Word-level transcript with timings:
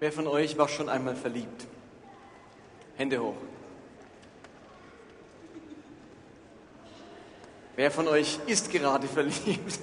Wer 0.00 0.12
von 0.12 0.26
euch 0.26 0.56
war 0.56 0.66
schon 0.66 0.88
einmal 0.88 1.14
verliebt? 1.14 1.66
Hände 2.96 3.22
hoch. 3.22 3.36
Wer 7.76 7.90
von 7.90 8.08
euch 8.08 8.38
ist 8.46 8.70
gerade 8.70 9.06
verliebt? 9.08 9.78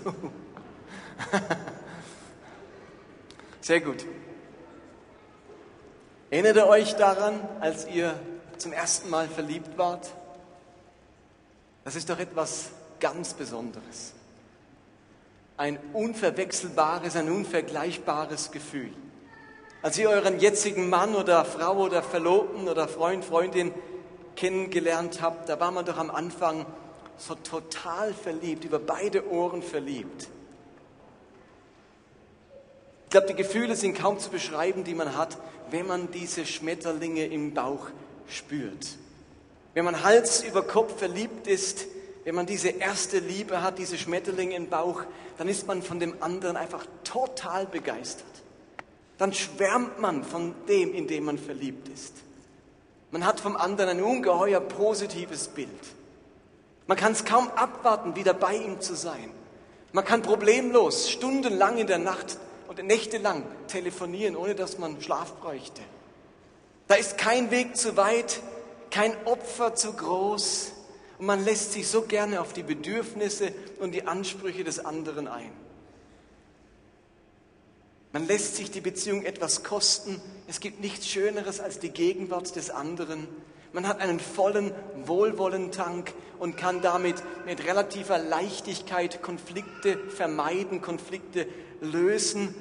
Sehr 3.62 3.80
gut. 3.80 4.06
Erinnert 6.32 6.56
ihr 6.58 6.68
euch 6.68 6.96
daran, 6.96 7.40
als 7.60 7.88
ihr 7.88 8.20
zum 8.58 8.74
ersten 8.74 9.12
Mal 9.12 9.28
verliebt 9.28 9.78
wart? 9.78 10.12
Das 11.84 11.96
ist 11.96 12.10
doch 12.10 12.18
etwas 12.18 12.70
ganz 13.00 13.36
Besonderes. 13.36 14.14
Ein 15.58 15.78
unverwechselbares, 15.94 17.16
ein 17.16 17.30
unvergleichbares 17.30 18.50
Gefühl. 18.50 18.92
Als 19.82 19.98
ihr 19.98 20.10
euren 20.10 20.40
jetzigen 20.40 20.90
Mann 20.90 21.16
oder 21.16 21.46
Frau 21.46 21.78
oder 21.78 22.02
Verlobten 22.02 22.68
oder 22.68 22.88
Freund, 22.88 23.24
Freundin 23.24 23.74
kennengelernt 24.36 25.22
habt, 25.22 25.50
da 25.50 25.60
war 25.60 25.72
man 25.72 25.86
doch 25.86 25.98
am 25.98 26.10
Anfang 26.10 26.66
so 27.18 27.36
total 27.36 28.14
verliebt, 28.14 28.66
über 28.66 28.80
beide 28.80 29.30
Ohren 29.30 29.62
verliebt. 29.62 30.30
Ich 33.06 33.10
glaube, 33.12 33.28
die 33.28 33.36
Gefühle 33.36 33.76
sind 33.76 33.98
kaum 33.98 34.20
zu 34.20 34.30
beschreiben, 34.30 34.84
die 34.84 34.96
man 34.96 35.16
hat, 35.16 35.38
wenn 35.72 35.88
man 35.88 36.12
diese 36.12 36.46
Schmetterlinge 36.46 37.26
im 37.26 37.54
Bauch 37.54 37.88
spürt. 38.28 38.98
Wenn 39.74 39.86
man 39.86 40.04
Hals 40.04 40.44
über 40.44 40.64
Kopf 40.64 40.98
verliebt 40.98 41.48
ist, 41.48 41.86
wenn 42.26 42.36
man 42.36 42.46
diese 42.46 42.70
erste 42.70 43.20
Liebe 43.20 43.62
hat, 43.62 43.78
diese 43.78 43.98
Schmetterlinge 43.98 44.56
im 44.56 44.70
Bauch, 44.70 45.04
dann 45.38 45.48
ist 45.48 45.68
man 45.68 45.82
von 45.82 46.00
dem 46.00 46.22
anderen 46.22 46.58
einfach 46.58 46.86
total 47.04 47.66
begeistert. 47.66 48.26
Dann 49.18 49.34
schwärmt 49.34 50.00
man 50.00 50.24
von 50.24 50.54
dem, 50.68 50.94
in 50.94 51.08
dem 51.08 51.26
man 51.26 51.38
verliebt 51.38 51.90
ist. 51.90 52.14
Man 53.12 53.26
hat 53.26 53.40
vom 53.40 53.56
anderen 53.56 53.90
ein 53.90 54.04
ungeheuer 54.04 54.60
positives 54.60 55.48
Bild. 55.48 55.70
Man 56.88 56.98
kann 56.98 57.14
es 57.14 57.26
kaum 57.26 57.50
abwarten, 57.56 58.16
wieder 58.16 58.34
bei 58.34 58.56
ihm 58.56 58.80
zu 58.80 58.96
sein. 58.96 59.32
Man 59.92 60.06
kann 60.06 60.22
problemlos 60.22 61.10
stundenlang 61.10 61.78
in 61.78 61.88
der 61.88 61.98
Nacht 61.98 62.38
und 62.68 62.84
nächtelang 62.84 63.44
telefonieren, 63.68 64.36
ohne 64.36 64.56
dass 64.56 64.78
man 64.78 65.02
Schlaf 65.02 65.34
bräuchte. 65.36 65.82
Da 66.88 66.96
ist 66.96 67.18
kein 67.18 67.52
Weg 67.52 67.76
zu 67.76 67.98
weit, 67.98 68.42
kein 68.92 69.14
Opfer 69.26 69.76
zu 69.76 69.94
groß 69.94 70.72
und 71.20 71.26
man 71.26 71.44
lässt 71.44 71.74
sich 71.74 71.88
so 71.88 72.04
gerne 72.04 72.42
auf 72.42 72.54
die 72.54 72.64
Bedürfnisse 72.64 73.52
und 73.80 73.92
die 73.94 74.06
Ansprüche 74.06 74.64
des 74.64 74.84
anderen 74.84 75.28
ein. 75.28 75.52
Man 78.18 78.26
lässt 78.26 78.56
sich 78.56 78.72
die 78.72 78.82
Beziehung 78.82 79.24
etwas 79.26 79.64
kosten. 79.64 80.20
Es 80.48 80.60
gibt 80.60 80.80
nichts 80.80 81.08
Schöneres 81.08 81.60
als 81.60 81.78
die 81.78 81.92
Gegenwart 81.92 82.56
des 82.56 82.72
anderen. 82.72 83.28
Man 83.74 83.88
hat 83.88 84.00
einen 84.00 84.20
vollen 84.20 84.72
Wohlwollentank 85.06 86.16
und 86.40 86.58
kann 86.58 86.82
damit 86.82 87.22
mit 87.46 87.64
relativer 87.64 88.18
Leichtigkeit 88.18 89.22
Konflikte 89.22 90.00
vermeiden, 90.10 90.82
Konflikte 90.82 91.46
lösen. 91.80 92.56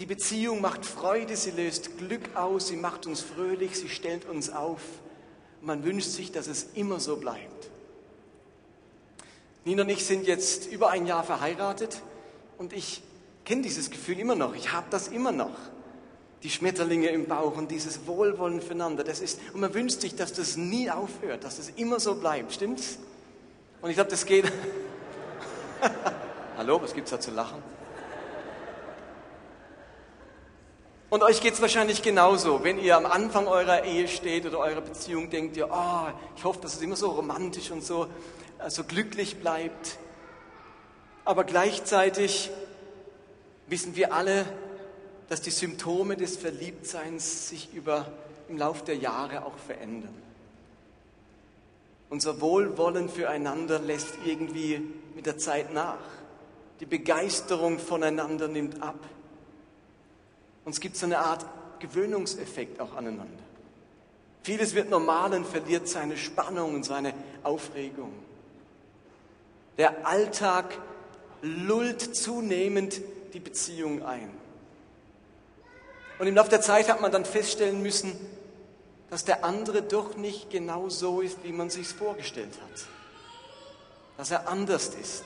Die 0.00 0.06
Beziehung 0.06 0.60
macht 0.60 0.84
Freude, 0.84 1.36
sie 1.36 1.52
löst 1.52 1.96
Glück 1.98 2.34
aus, 2.34 2.66
sie 2.66 2.76
macht 2.76 3.06
uns 3.06 3.20
fröhlich, 3.20 3.78
sie 3.78 3.88
stellt 3.88 4.28
uns 4.28 4.50
auf. 4.50 4.80
Man 5.60 5.84
wünscht 5.84 6.10
sich, 6.10 6.32
dass 6.32 6.48
es 6.48 6.70
immer 6.74 6.98
so 6.98 7.18
bleibt. 7.18 7.70
Nina 9.64 9.84
und 9.84 9.90
ich 9.90 10.04
sind 10.04 10.26
jetzt 10.26 10.66
über 10.66 10.90
ein 10.90 11.06
Jahr 11.06 11.22
verheiratet 11.22 12.02
und 12.58 12.72
ich 12.72 13.00
kenne 13.44 13.62
dieses 13.62 13.90
Gefühl 13.90 14.18
immer 14.18 14.34
noch. 14.34 14.54
Ich 14.54 14.72
habe 14.72 14.86
das 14.90 15.08
immer 15.08 15.32
noch 15.32 15.56
die 16.42 16.50
Schmetterlinge 16.50 17.08
im 17.08 17.26
Bauch 17.26 17.56
und 17.56 17.70
dieses 17.70 18.06
Wohlwollen 18.06 18.60
füreinander. 18.60 19.02
Das 19.02 19.20
ist, 19.20 19.40
und 19.54 19.60
man 19.60 19.72
wünscht 19.72 20.02
sich, 20.02 20.14
dass 20.14 20.34
das 20.34 20.56
nie 20.56 20.90
aufhört, 20.90 21.42
dass 21.42 21.56
das 21.56 21.70
immer 21.70 21.98
so 22.00 22.14
bleibt. 22.16 22.52
Stimmt's? 22.52 22.98
Und 23.80 23.90
ich 23.90 23.96
glaube, 23.96 24.10
das 24.10 24.26
geht. 24.26 24.52
Hallo, 26.58 26.80
was 26.82 26.92
gibt's 26.92 27.10
da 27.10 27.18
zu 27.18 27.30
lachen? 27.30 27.62
Und 31.08 31.22
euch 31.22 31.40
geht's 31.40 31.62
wahrscheinlich 31.62 32.02
genauso, 32.02 32.62
wenn 32.64 32.78
ihr 32.78 32.96
am 32.96 33.06
Anfang 33.06 33.46
eurer 33.46 33.84
Ehe 33.84 34.08
steht 34.08 34.44
oder 34.46 34.58
eurer 34.58 34.80
Beziehung, 34.80 35.30
denkt 35.30 35.56
ihr, 35.56 35.70
oh, 35.70 36.08
ich 36.36 36.44
hoffe, 36.44 36.60
dass 36.60 36.74
es 36.74 36.82
immer 36.82 36.96
so 36.96 37.10
romantisch 37.10 37.70
und 37.70 37.82
so, 37.82 38.08
äh, 38.58 38.68
so 38.68 38.84
glücklich 38.84 39.40
bleibt. 39.40 39.98
Aber 41.24 41.44
gleichzeitig 41.44 42.50
wissen 43.66 43.96
wir 43.96 44.12
alle, 44.12 44.46
dass 45.28 45.40
die 45.40 45.50
Symptome 45.50 46.16
des 46.16 46.36
Verliebtseins 46.36 47.48
sich 47.48 47.72
über, 47.74 48.12
im 48.48 48.58
Lauf 48.58 48.84
der 48.84 48.96
Jahre 48.96 49.44
auch 49.44 49.56
verändern. 49.56 50.14
Unser 52.10 52.40
Wohlwollen 52.40 53.08
füreinander 53.08 53.78
lässt 53.78 54.14
irgendwie 54.24 54.80
mit 55.14 55.26
der 55.26 55.38
Zeit 55.38 55.72
nach. 55.72 55.98
Die 56.80 56.86
Begeisterung 56.86 57.78
voneinander 57.78 58.48
nimmt 58.48 58.82
ab. 58.82 58.98
Und 60.64 60.72
es 60.72 60.80
gibt 60.80 60.96
so 60.96 61.06
eine 61.06 61.18
Art 61.18 61.46
Gewöhnungseffekt 61.80 62.80
auch 62.80 62.94
aneinander. 62.94 63.42
Vieles 64.42 64.74
wird 64.74 64.90
normal 64.90 65.32
und 65.32 65.46
verliert 65.46 65.88
seine 65.88 66.16
Spannung 66.16 66.74
und 66.74 66.84
seine 66.84 67.14
Aufregung. 67.42 68.12
Der 69.78 70.06
Alltag 70.06 70.78
lullt 71.42 72.14
zunehmend 72.14 73.00
die 73.34 73.40
Beziehung 73.40 74.04
ein. 74.04 74.30
Und 76.18 76.26
im 76.28 76.34
Laufe 76.36 76.50
der 76.50 76.60
Zeit 76.60 76.88
hat 76.88 77.00
man 77.00 77.10
dann 77.10 77.24
feststellen 77.24 77.82
müssen, 77.82 78.14
dass 79.10 79.24
der 79.24 79.44
andere 79.44 79.82
doch 79.82 80.16
nicht 80.16 80.50
genau 80.50 80.88
so 80.88 81.20
ist, 81.20 81.42
wie 81.42 81.52
man 81.52 81.68
sich 81.68 81.88
vorgestellt 81.88 82.52
hat. 82.62 82.84
Dass 84.16 84.30
er 84.30 84.48
anders 84.48 84.88
ist. 84.88 85.24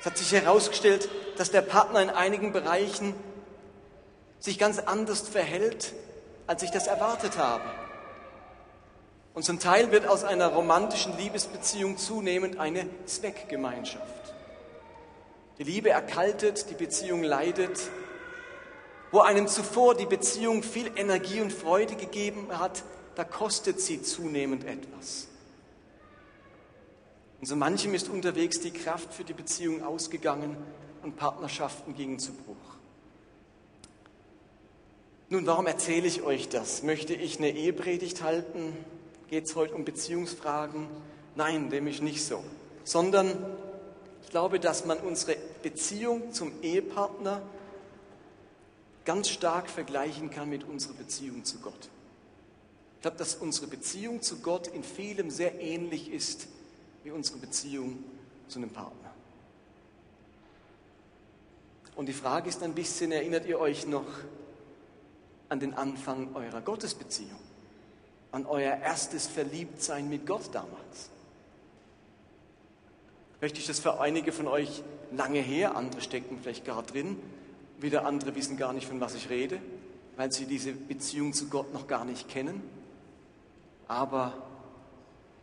Es 0.00 0.06
hat 0.06 0.16
sich 0.16 0.32
herausgestellt, 0.32 1.08
dass 1.36 1.50
der 1.50 1.62
Partner 1.62 2.00
in 2.00 2.10
einigen 2.10 2.52
Bereichen 2.52 3.14
sich 4.38 4.58
ganz 4.58 4.78
anders 4.78 5.28
verhält, 5.28 5.92
als 6.46 6.62
ich 6.62 6.70
das 6.70 6.86
erwartet 6.86 7.36
habe. 7.36 7.64
Und 9.34 9.42
zum 9.42 9.58
Teil 9.58 9.90
wird 9.90 10.06
aus 10.06 10.22
einer 10.22 10.48
romantischen 10.48 11.16
Liebesbeziehung 11.18 11.98
zunehmend 11.98 12.58
eine 12.58 12.88
Zweckgemeinschaft. 13.06 14.37
Die 15.58 15.64
Liebe 15.64 15.90
erkaltet, 15.90 16.70
die 16.70 16.74
Beziehung 16.74 17.22
leidet 17.22 17.90
wo 19.10 19.20
einem 19.20 19.48
zuvor 19.48 19.94
die 19.94 20.06
Beziehung 20.06 20.62
viel 20.62 20.90
Energie 20.96 21.40
und 21.40 21.52
Freude 21.52 21.96
gegeben 21.96 22.46
hat, 22.58 22.82
da 23.14 23.24
kostet 23.24 23.80
sie 23.80 24.02
zunehmend 24.02 24.64
etwas. 24.64 25.28
Und 27.40 27.46
so 27.46 27.56
manchem 27.56 27.94
ist 27.94 28.08
unterwegs 28.08 28.60
die 28.60 28.70
Kraft 28.70 29.14
für 29.14 29.24
die 29.24 29.32
Beziehung 29.32 29.82
ausgegangen 29.82 30.56
und 31.02 31.16
Partnerschaften 31.16 31.94
gingen 31.94 32.18
zu 32.18 32.32
Bruch. 32.32 32.56
Nun, 35.30 35.46
warum 35.46 35.66
erzähle 35.66 36.06
ich 36.06 36.22
euch 36.22 36.48
das? 36.48 36.82
Möchte 36.82 37.14
ich 37.14 37.38
eine 37.38 37.50
Ehepredigt 37.50 38.22
halten? 38.22 38.74
Geht 39.28 39.44
es 39.44 39.56
heute 39.56 39.74
um 39.74 39.84
Beziehungsfragen? 39.84 40.88
Nein, 41.36 41.68
nämlich 41.68 42.00
nicht 42.00 42.24
so. 42.24 42.42
Sondern 42.82 43.36
ich 44.28 44.32
glaube, 44.32 44.60
dass 44.60 44.84
man 44.84 44.98
unsere 44.98 45.38
Beziehung 45.62 46.34
zum 46.34 46.52
Ehepartner 46.60 47.40
ganz 49.06 49.30
stark 49.30 49.70
vergleichen 49.70 50.28
kann 50.28 50.50
mit 50.50 50.64
unserer 50.64 50.92
Beziehung 50.92 51.46
zu 51.46 51.56
Gott. 51.60 51.88
Ich 52.96 53.00
glaube, 53.00 53.16
dass 53.16 53.36
unsere 53.36 53.68
Beziehung 53.68 54.20
zu 54.20 54.40
Gott 54.40 54.66
in 54.66 54.84
vielem 54.84 55.30
sehr 55.30 55.58
ähnlich 55.58 56.12
ist 56.12 56.46
wie 57.04 57.10
unsere 57.10 57.38
Beziehung 57.38 58.04
zu 58.48 58.58
einem 58.58 58.68
Partner. 58.68 59.14
Und 61.96 62.04
die 62.04 62.12
Frage 62.12 62.50
ist 62.50 62.62
ein 62.62 62.74
bisschen, 62.74 63.12
erinnert 63.12 63.46
ihr 63.46 63.58
euch 63.58 63.86
noch 63.86 64.04
an 65.48 65.58
den 65.58 65.72
Anfang 65.72 66.36
eurer 66.36 66.60
Gottesbeziehung? 66.60 67.40
An 68.32 68.44
euer 68.44 68.76
erstes 68.76 69.26
Verliebtsein 69.26 70.06
mit 70.10 70.26
Gott 70.26 70.50
damals? 70.52 71.08
Möchte 73.40 73.60
ich 73.60 73.66
das 73.66 73.78
für 73.78 74.00
einige 74.00 74.32
von 74.32 74.48
euch 74.48 74.82
lange 75.12 75.40
her, 75.40 75.76
andere 75.76 76.00
stecken 76.00 76.38
vielleicht 76.42 76.64
gerade 76.64 76.90
drin, 76.90 77.16
wieder 77.78 78.04
andere 78.04 78.34
wissen 78.34 78.56
gar 78.56 78.72
nicht, 78.72 78.88
von 78.88 79.00
was 79.00 79.14
ich 79.14 79.30
rede, 79.30 79.60
weil 80.16 80.32
sie 80.32 80.46
diese 80.46 80.72
Beziehung 80.72 81.32
zu 81.32 81.48
Gott 81.48 81.72
noch 81.72 81.86
gar 81.86 82.04
nicht 82.04 82.28
kennen. 82.28 82.62
Aber 83.86 84.34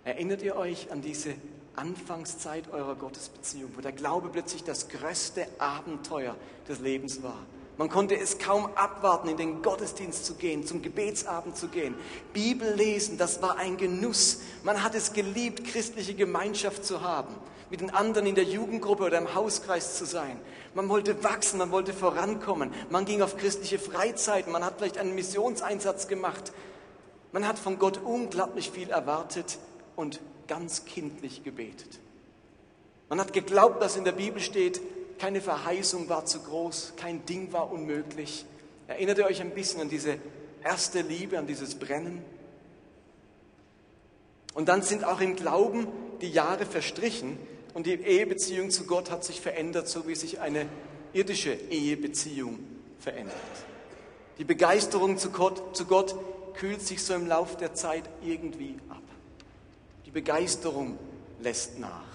erinnert 0.04 0.42
ihr 0.42 0.58
euch 0.58 0.92
an 0.92 1.02
diese 1.02 1.36
Anfangszeit 1.78 2.70
eurer 2.72 2.96
Gottesbeziehung, 2.96 3.72
wo 3.76 3.82
der 3.82 3.94
Glaube 3.94 4.30
plötzlich 4.30 4.64
das 4.66 4.90
größte 4.90 5.48
Abenteuer 5.58 6.36
des 6.68 6.80
Lebens 6.80 7.24
war? 7.24 7.40
Man 7.78 7.90
konnte 7.90 8.18
es 8.18 8.38
kaum 8.38 8.70
abwarten, 8.76 9.28
in 9.28 9.38
den 9.38 9.62
Gottesdienst 9.62 10.26
zu 10.26 10.36
gehen, 10.36 10.66
zum 10.66 10.82
Gebetsabend 10.82 11.58
zu 11.58 11.68
gehen. 11.68 11.96
Bibel 12.34 12.74
lesen, 12.74 13.18
das 13.18 13.42
war 13.42 13.58
ein 13.58 13.76
Genuss. 13.76 14.42
Man 14.64 14.82
hat 14.82 14.96
es 14.96 15.12
geliebt, 15.12 15.66
christliche 15.66 16.14
Gemeinschaft 16.14 16.86
zu 16.86 17.02
haben. 17.02 17.36
Mit 17.70 17.82
den 17.82 17.90
anderen 17.90 18.28
in 18.28 18.36
der 18.36 18.44
Jugendgruppe 18.44 19.06
oder 19.06 19.18
im 19.18 19.34
Hauskreis 19.34 19.98
zu 19.98 20.06
sein. 20.06 20.40
Man 20.74 20.90
wollte 20.90 21.24
wachsen, 21.24 21.58
man 21.58 21.72
wollte 21.72 21.94
vorankommen. 21.94 22.72
Man 22.90 23.06
ging 23.06 23.22
auf 23.22 23.38
christliche 23.38 23.80
Freizeiten, 23.80 24.52
man 24.52 24.64
hat 24.64 24.76
vielleicht 24.78 24.98
einen 24.98 25.16
Missionseinsatz 25.16 26.08
gemacht. 26.08 26.52
Man 27.32 27.48
hat 27.48 27.58
von 27.58 27.80
Gott 27.80 28.00
unglaublich 28.04 28.72
viel 28.72 28.90
erwartet 28.90 29.58
und 29.96 30.22
ganz 30.48 30.86
kindlich 30.86 31.44
gebetet. 31.44 32.00
Man 33.10 33.20
hat 33.20 33.34
geglaubt, 33.34 33.82
dass 33.82 33.98
in 33.98 34.04
der 34.04 34.12
Bibel 34.12 34.42
steht, 34.42 34.82
keine 35.20 35.42
Verheißung 35.42 36.10
war 36.10 36.26
zu 36.26 36.40
groß, 36.42 36.94
kein 36.98 37.26
Ding 37.26 37.52
war 37.52 37.72
unmöglich. 37.72 38.46
Erinnert 38.88 39.18
ihr 39.18 39.26
euch 39.26 39.42
ein 39.42 39.52
bisschen 39.52 39.82
an 39.82 39.90
diese 39.90 40.18
erste 40.64 41.02
Liebe, 41.02 41.40
an 41.40 41.48
dieses 41.48 41.76
Brennen? 41.76 42.24
Und 44.54 44.70
dann 44.70 44.82
sind 44.82 45.04
auch 45.04 45.22
im 45.22 45.36
Glauben 45.36 45.88
die 46.22 46.30
Jahre 46.30 46.66
verstrichen 46.66 47.38
und 47.76 47.86
die 47.86 47.94
Ehebeziehung 47.94 48.72
zu 48.72 48.86
Gott 48.86 49.12
hat 49.12 49.26
sich 49.26 49.42
verändert, 49.42 49.90
so 49.90 50.08
wie 50.08 50.16
sich 50.16 50.40
eine 50.40 50.66
irdische 51.12 51.54
Ehebeziehung 51.70 52.58
verändert. 53.00 53.36
Die 54.38 54.46
Begeisterung 54.46 55.18
zu 55.18 55.30
Gott, 55.30 55.76
zu 55.76 55.86
Gott 55.86 56.16
kühlt 56.56 56.82
sich 56.82 57.04
so 57.04 57.14
im 57.14 57.28
Lauf 57.28 57.58
der 57.58 57.74
Zeit 57.74 58.06
irgendwie 58.24 58.78
ab. 58.88 59.02
Die 60.06 60.12
Begeisterung 60.12 60.98
lässt 61.42 61.78
nach. 61.78 62.06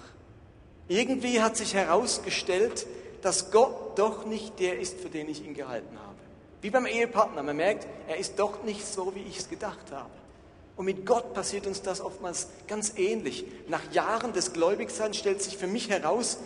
Irgendwie 0.87 1.41
hat 1.41 1.55
sich 1.55 1.75
herausgestellt, 1.75 2.87
dass 3.21 3.51
Gott 3.51 3.99
doch 3.99 4.25
nicht 4.25 4.59
der 4.59 4.79
ist, 4.79 4.99
für 4.99 5.09
den 5.09 5.29
ich 5.29 5.45
ihn 5.45 5.53
gehalten 5.53 5.95
habe. 5.99 6.17
Wie 6.61 6.71
beim 6.71 6.87
Ehepartner. 6.87 7.43
Man 7.43 7.55
merkt, 7.55 7.87
er 8.07 8.17
ist 8.17 8.39
doch 8.39 8.63
nicht 8.63 8.85
so, 8.85 9.13
wie 9.13 9.21
ich 9.29 9.37
es 9.37 9.49
gedacht 9.49 9.91
habe. 9.91 10.09
Und 10.81 10.85
mit 10.85 11.05
Gott 11.05 11.35
passiert 11.35 11.67
uns 11.67 11.83
das 11.83 12.01
oftmals 12.01 12.47
ganz 12.65 12.93
ähnlich. 12.97 13.45
Nach 13.67 13.83
Jahren 13.93 14.33
des 14.33 14.51
Gläubigseins 14.51 15.15
stellt 15.15 15.39
sich 15.39 15.55
für 15.55 15.67
mich 15.67 15.91
heraus, 15.91 16.39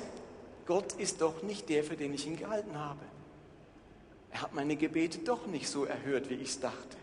Gott 0.65 0.91
ist 0.97 1.21
doch 1.21 1.41
nicht 1.41 1.69
der, 1.69 1.85
für 1.85 1.95
den 1.95 2.13
ich 2.13 2.27
ihn 2.27 2.35
gehalten 2.35 2.77
habe. 2.77 2.99
Er 4.31 4.41
hat 4.41 4.53
meine 4.53 4.75
Gebete 4.75 5.19
doch 5.19 5.47
nicht 5.47 5.69
so 5.69 5.85
erhört, 5.85 6.29
wie 6.29 6.33
ich 6.33 6.49
es 6.49 6.59
dachte. 6.59 6.97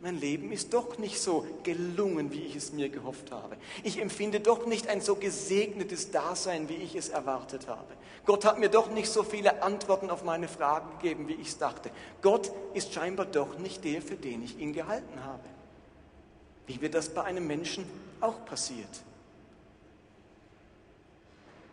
Mein 0.00 0.20
Leben 0.20 0.52
ist 0.52 0.74
doch 0.74 0.96
nicht 0.96 1.20
so 1.20 1.44
gelungen, 1.64 2.30
wie 2.30 2.42
ich 2.42 2.54
es 2.54 2.72
mir 2.72 2.88
gehofft 2.88 3.32
habe. 3.32 3.56
Ich 3.82 4.00
empfinde 4.00 4.38
doch 4.38 4.64
nicht 4.66 4.86
ein 4.86 5.00
so 5.00 5.16
gesegnetes 5.16 6.12
Dasein, 6.12 6.68
wie 6.68 6.76
ich 6.76 6.94
es 6.94 7.08
erwartet 7.08 7.66
habe. 7.66 7.94
Gott 8.26 8.44
hat 8.44 8.60
mir 8.60 8.68
doch 8.68 8.90
nicht 8.92 9.10
so 9.10 9.24
viele 9.24 9.60
Antworten 9.60 10.08
auf 10.08 10.22
meine 10.22 10.46
Fragen 10.46 10.96
gegeben, 11.00 11.26
wie 11.26 11.34
ich 11.34 11.48
es 11.48 11.58
dachte. 11.58 11.90
Gott 12.22 12.52
ist 12.74 12.94
scheinbar 12.94 13.26
doch 13.26 13.58
nicht 13.58 13.82
der, 13.82 14.00
für 14.02 14.14
den 14.14 14.44
ich 14.44 14.60
ihn 14.60 14.72
gehalten 14.72 15.24
habe. 15.24 15.55
Wie 16.66 16.80
wird 16.80 16.94
das 16.94 17.08
bei 17.10 17.22
einem 17.22 17.46
Menschen 17.46 17.84
auch 18.20 18.44
passiert? 18.44 18.88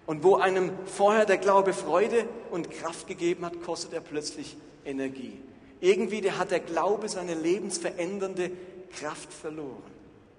Und 0.06 0.24
wo 0.24 0.36
einem 0.36 0.72
vorher 0.86 1.26
der 1.26 1.38
Glaube 1.38 1.74
Freude 1.74 2.26
und 2.52 2.70
Kraft 2.70 3.08
gegeben 3.08 3.46
hat, 3.46 3.62
kostet 3.64 3.94
er 3.94 4.02
plötzlich 4.02 4.58
Energie. 4.86 5.40
Irgendwie 5.80 6.30
hat 6.32 6.52
der 6.52 6.60
Glaube 6.60 7.08
seine 7.10 7.34
lebensverändernde 7.34 8.52
Kraft 8.92 9.32
verloren. 9.34 9.84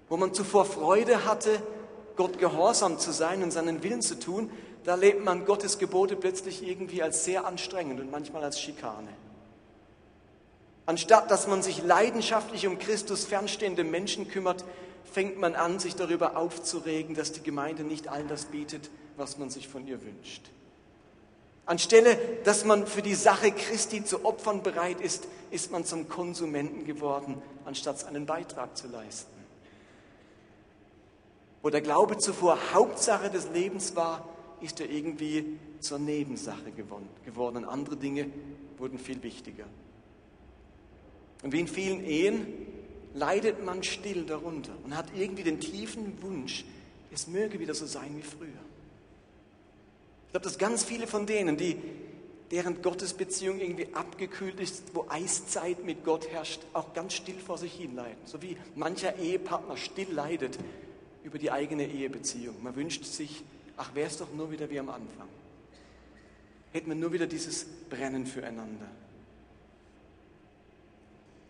Wo 0.08 0.16
man 0.16 0.34
zuvor 0.34 0.64
Freude 0.64 1.24
hatte, 1.24 1.62
Gott 2.16 2.38
gehorsam 2.38 2.98
zu 2.98 3.10
sein 3.10 3.42
und 3.42 3.52
seinen 3.52 3.82
Willen 3.82 4.02
zu 4.02 4.18
tun, 4.18 4.50
da 4.84 4.94
lebt 4.94 5.24
man 5.24 5.46
Gottes 5.46 5.78
Gebote 5.78 6.14
plötzlich 6.14 6.66
irgendwie 6.66 7.02
als 7.02 7.24
sehr 7.24 7.46
anstrengend 7.46 8.00
und 8.00 8.10
manchmal 8.10 8.44
als 8.44 8.60
Schikane. 8.60 9.08
Anstatt 10.86 11.30
dass 11.30 11.46
man 11.46 11.62
sich 11.62 11.82
leidenschaftlich 11.82 12.66
um 12.66 12.78
Christus 12.78 13.24
fernstehende 13.24 13.84
Menschen 13.84 14.28
kümmert, 14.28 14.64
fängt 15.04 15.38
man 15.38 15.54
an, 15.54 15.78
sich 15.78 15.96
darüber 15.96 16.36
aufzuregen, 16.36 17.14
dass 17.14 17.32
die 17.32 17.42
Gemeinde 17.42 17.84
nicht 17.84 18.08
all 18.08 18.24
das 18.24 18.46
bietet, 18.46 18.90
was 19.16 19.38
man 19.38 19.48
sich 19.48 19.68
von 19.68 19.86
ihr 19.86 20.02
wünscht. 20.02 20.50
Anstelle, 21.66 22.18
dass 22.44 22.64
man 22.64 22.86
für 22.86 23.00
die 23.00 23.14
Sache 23.14 23.50
Christi 23.50 24.04
zu 24.04 24.24
Opfern 24.24 24.62
bereit 24.62 25.00
ist, 25.00 25.26
ist 25.50 25.72
man 25.72 25.84
zum 25.84 26.08
Konsumenten 26.08 26.84
geworden, 26.84 27.40
anstatt 27.64 28.04
einen 28.06 28.26
Beitrag 28.26 28.76
zu 28.76 28.88
leisten. 28.88 29.32
Wo 31.62 31.70
der 31.70 31.80
Glaube 31.80 32.18
zuvor 32.18 32.58
Hauptsache 32.74 33.30
des 33.30 33.48
Lebens 33.48 33.96
war, 33.96 34.28
ist 34.60 34.80
er 34.80 34.90
irgendwie 34.90 35.58
zur 35.80 35.98
Nebensache 35.98 36.72
geworden. 36.72 37.64
Andere 37.64 37.96
Dinge 37.96 38.26
wurden 38.76 38.98
viel 38.98 39.22
wichtiger. 39.22 39.64
Und 41.44 41.52
wie 41.52 41.60
in 41.60 41.68
vielen 41.68 42.04
Ehen 42.04 42.46
leidet 43.12 43.64
man 43.64 43.82
still 43.84 44.24
darunter 44.24 44.72
und 44.82 44.96
hat 44.96 45.06
irgendwie 45.14 45.42
den 45.42 45.60
tiefen 45.60 46.20
Wunsch, 46.22 46.64
es 47.12 47.28
möge 47.28 47.60
wieder 47.60 47.74
so 47.74 47.86
sein 47.86 48.16
wie 48.16 48.22
früher. 48.22 48.48
Ich 50.26 50.30
glaube, 50.32 50.44
dass 50.44 50.58
ganz 50.58 50.84
viele 50.84 51.06
von 51.06 51.26
denen, 51.26 51.58
die, 51.58 51.76
deren 52.50 52.80
Gottesbeziehung 52.80 53.60
irgendwie 53.60 53.88
abgekühlt 53.92 54.58
ist, 54.58 54.94
wo 54.94 55.04
Eiszeit 55.08 55.84
mit 55.84 56.02
Gott 56.02 56.28
herrscht, 56.30 56.62
auch 56.72 56.94
ganz 56.94 57.12
still 57.12 57.38
vor 57.38 57.58
sich 57.58 57.74
hin 57.74 57.94
leiden. 57.94 58.18
So 58.24 58.40
wie 58.40 58.56
mancher 58.74 59.16
Ehepartner 59.18 59.76
still 59.76 60.10
leidet 60.10 60.58
über 61.24 61.38
die 61.38 61.50
eigene 61.50 61.86
Ehebeziehung. 61.86 62.56
Man 62.62 62.74
wünscht 62.74 63.04
sich, 63.04 63.44
ach, 63.76 63.94
wäre 63.94 64.08
es 64.08 64.16
doch 64.16 64.32
nur 64.32 64.50
wieder 64.50 64.70
wie 64.70 64.78
am 64.78 64.88
Anfang. 64.88 65.28
Hätten 66.72 66.88
wir 66.88 66.96
nur 66.96 67.12
wieder 67.12 67.26
dieses 67.26 67.66
Brennen 67.90 68.26
füreinander. 68.26 68.88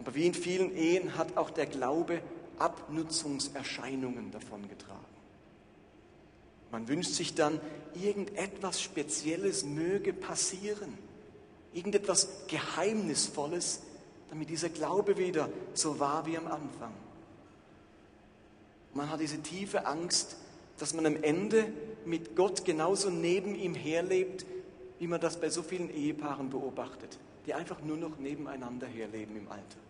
Aber 0.05 0.15
wie 0.15 0.27
in 0.27 0.35
vielen 0.35 0.77
Ehen 0.77 1.17
hat 1.17 1.39
auch 1.39 1.49
der 1.49 1.65
Glaube 1.65 2.21
Abnutzungserscheinungen 2.59 4.31
davongetragen. 4.31 5.01
Man 6.71 6.89
wünscht 6.89 7.13
sich 7.13 7.35
dann, 7.35 7.59
irgendetwas 7.95 8.83
Spezielles 8.83 9.65
möge 9.65 10.13
passieren, 10.13 10.99
irgendetwas 11.73 12.47
Geheimnisvolles, 12.49 13.81
damit 14.29 14.51
dieser 14.51 14.69
Glaube 14.69 15.17
wieder 15.17 15.49
so 15.73 15.99
war 15.99 16.27
wie 16.27 16.37
am 16.37 16.49
Anfang. 16.49 16.93
Man 18.93 19.09
hat 19.09 19.21
diese 19.21 19.41
tiefe 19.41 19.87
Angst, 19.87 20.37
dass 20.79 20.93
man 20.93 21.07
am 21.07 21.17
Ende 21.23 21.73
mit 22.05 22.37
Gott 22.37 22.67
genauso 22.67 23.09
neben 23.09 23.55
ihm 23.55 23.75
herlebt, 23.75 24.45
wie 24.99 25.07
man 25.07 25.21
das 25.21 25.41
bei 25.41 25.49
so 25.49 25.63
vielen 25.63 25.89
Ehepaaren 25.89 26.51
beobachtet, 26.51 27.19
die 27.47 27.55
einfach 27.55 27.81
nur 27.81 27.97
noch 27.97 28.19
nebeneinander 28.19 28.87
herleben 28.87 29.37
im 29.37 29.49
Alter. 29.49 29.84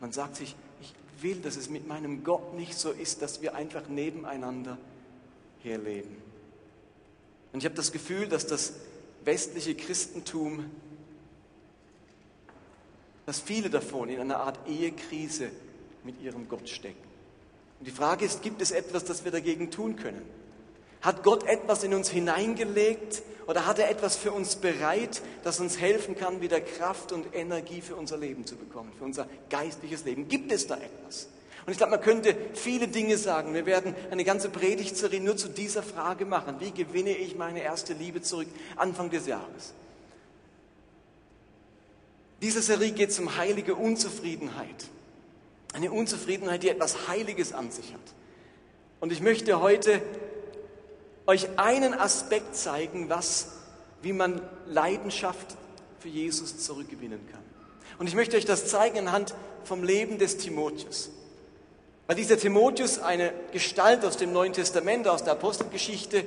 Man 0.00 0.12
sagt 0.12 0.36
sich, 0.36 0.54
ich 0.80 0.94
will, 1.22 1.40
dass 1.40 1.56
es 1.56 1.68
mit 1.68 1.86
meinem 1.88 2.24
Gott 2.24 2.54
nicht 2.54 2.74
so 2.74 2.90
ist, 2.90 3.22
dass 3.22 3.42
wir 3.42 3.54
einfach 3.54 3.88
nebeneinander 3.88 4.78
herleben. 5.62 6.16
Und 7.52 7.60
ich 7.60 7.64
habe 7.64 7.74
das 7.74 7.92
Gefühl, 7.92 8.28
dass 8.28 8.46
das 8.46 8.74
westliche 9.24 9.74
Christentum, 9.74 10.70
dass 13.26 13.40
viele 13.40 13.70
davon 13.70 14.08
in 14.08 14.20
einer 14.20 14.38
Art 14.38 14.58
Ehekrise 14.68 15.50
mit 16.04 16.20
ihrem 16.22 16.48
Gott 16.48 16.68
stecken. 16.68 17.08
Und 17.78 17.86
die 17.86 17.92
Frage 17.92 18.24
ist, 18.24 18.42
gibt 18.42 18.62
es 18.62 18.70
etwas, 18.70 19.04
das 19.04 19.24
wir 19.24 19.32
dagegen 19.32 19.70
tun 19.70 19.96
können? 19.96 20.22
Hat 21.00 21.22
Gott 21.22 21.44
etwas 21.44 21.84
in 21.84 21.94
uns 21.94 22.10
hineingelegt 22.10 23.22
oder 23.46 23.66
hat 23.66 23.78
er 23.78 23.90
etwas 23.90 24.16
für 24.16 24.32
uns 24.32 24.56
bereit, 24.56 25.22
das 25.44 25.60
uns 25.60 25.78
helfen 25.78 26.16
kann, 26.16 26.40
wieder 26.40 26.60
Kraft 26.60 27.12
und 27.12 27.34
Energie 27.34 27.80
für 27.80 27.96
unser 27.96 28.18
Leben 28.18 28.44
zu 28.44 28.56
bekommen, 28.56 28.92
für 28.98 29.04
unser 29.04 29.26
geistliches 29.48 30.04
Leben? 30.04 30.28
Gibt 30.28 30.52
es 30.52 30.66
da 30.66 30.76
etwas? 30.76 31.28
Und 31.64 31.72
ich 31.72 31.78
glaube, 31.78 31.92
man 31.92 32.00
könnte 32.00 32.34
viele 32.54 32.88
Dinge 32.88 33.18
sagen. 33.18 33.52
Wir 33.52 33.66
werden 33.66 33.94
eine 34.10 34.24
ganze 34.24 34.48
Predigtserie 34.48 35.20
nur 35.20 35.36
zu 35.36 35.48
dieser 35.48 35.82
Frage 35.82 36.24
machen. 36.24 36.56
Wie 36.60 36.70
gewinne 36.70 37.14
ich 37.16 37.36
meine 37.36 37.62
erste 37.62 37.92
Liebe 37.92 38.22
zurück 38.22 38.48
Anfang 38.76 39.10
des 39.10 39.26
Jahres? 39.26 39.74
Diese 42.40 42.62
Serie 42.62 42.92
geht 42.92 43.18
um 43.18 43.36
heilige 43.36 43.74
Unzufriedenheit. 43.74 44.86
Eine 45.74 45.92
Unzufriedenheit, 45.92 46.62
die 46.62 46.70
etwas 46.70 47.08
Heiliges 47.08 47.52
an 47.52 47.70
sich 47.70 47.92
hat. 47.92 48.00
Und 49.00 49.12
ich 49.12 49.20
möchte 49.20 49.60
heute 49.60 50.00
euch 51.28 51.46
einen 51.58 51.92
Aspekt 51.92 52.56
zeigen, 52.56 53.10
was, 53.10 53.48
wie 54.00 54.14
man 54.14 54.40
Leidenschaft 54.66 55.56
für 56.00 56.08
Jesus 56.08 56.58
zurückgewinnen 56.58 57.20
kann. 57.30 57.42
Und 57.98 58.08
ich 58.08 58.14
möchte 58.14 58.36
euch 58.36 58.46
das 58.46 58.66
zeigen 58.66 58.98
anhand 59.06 59.34
vom 59.62 59.84
Leben 59.84 60.18
des 60.18 60.38
Timotheus. 60.38 61.10
Weil 62.06 62.16
dieser 62.16 62.38
Timotheus 62.38 62.98
eine 62.98 63.34
Gestalt 63.52 64.06
aus 64.06 64.16
dem 64.16 64.32
Neuen 64.32 64.54
Testament, 64.54 65.06
aus 65.06 65.22
der 65.22 65.34
Apostelgeschichte, 65.34 66.24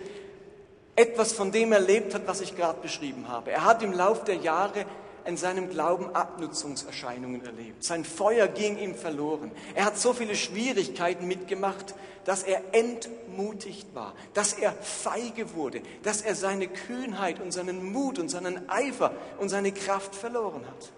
etwas 0.95 1.31
von 1.31 1.51
dem 1.51 1.71
erlebt 1.71 2.13
hat, 2.13 2.27
was 2.27 2.41
ich 2.41 2.55
gerade 2.55 2.79
beschrieben 2.79 3.27
habe. 3.27 3.49
Er 3.49 3.65
hat 3.65 3.81
im 3.81 3.93
Lauf 3.93 4.23
der 4.23 4.35
Jahre 4.35 4.85
in 5.25 5.37
seinem 5.37 5.69
Glauben 5.69 6.15
Abnutzungserscheinungen 6.15 7.45
erlebt. 7.45 7.83
Sein 7.83 8.05
Feuer 8.05 8.47
ging 8.47 8.77
ihm 8.77 8.95
verloren. 8.95 9.51
Er 9.75 9.85
hat 9.85 9.97
so 9.97 10.13
viele 10.13 10.35
Schwierigkeiten 10.35 11.27
mitgemacht, 11.27 11.95
dass 12.25 12.43
er 12.43 12.61
entmutigt 12.73 13.93
war, 13.95 14.13
dass 14.33 14.53
er 14.53 14.73
feige 14.73 15.53
wurde, 15.55 15.81
dass 16.03 16.21
er 16.21 16.35
seine 16.35 16.67
Kühnheit 16.67 17.39
und 17.39 17.51
seinen 17.51 17.91
Mut 17.91 18.19
und 18.19 18.29
seinen 18.29 18.69
Eifer 18.69 19.13
und 19.39 19.49
seine 19.49 19.71
Kraft 19.71 20.15
verloren 20.15 20.65
hat. 20.67 20.91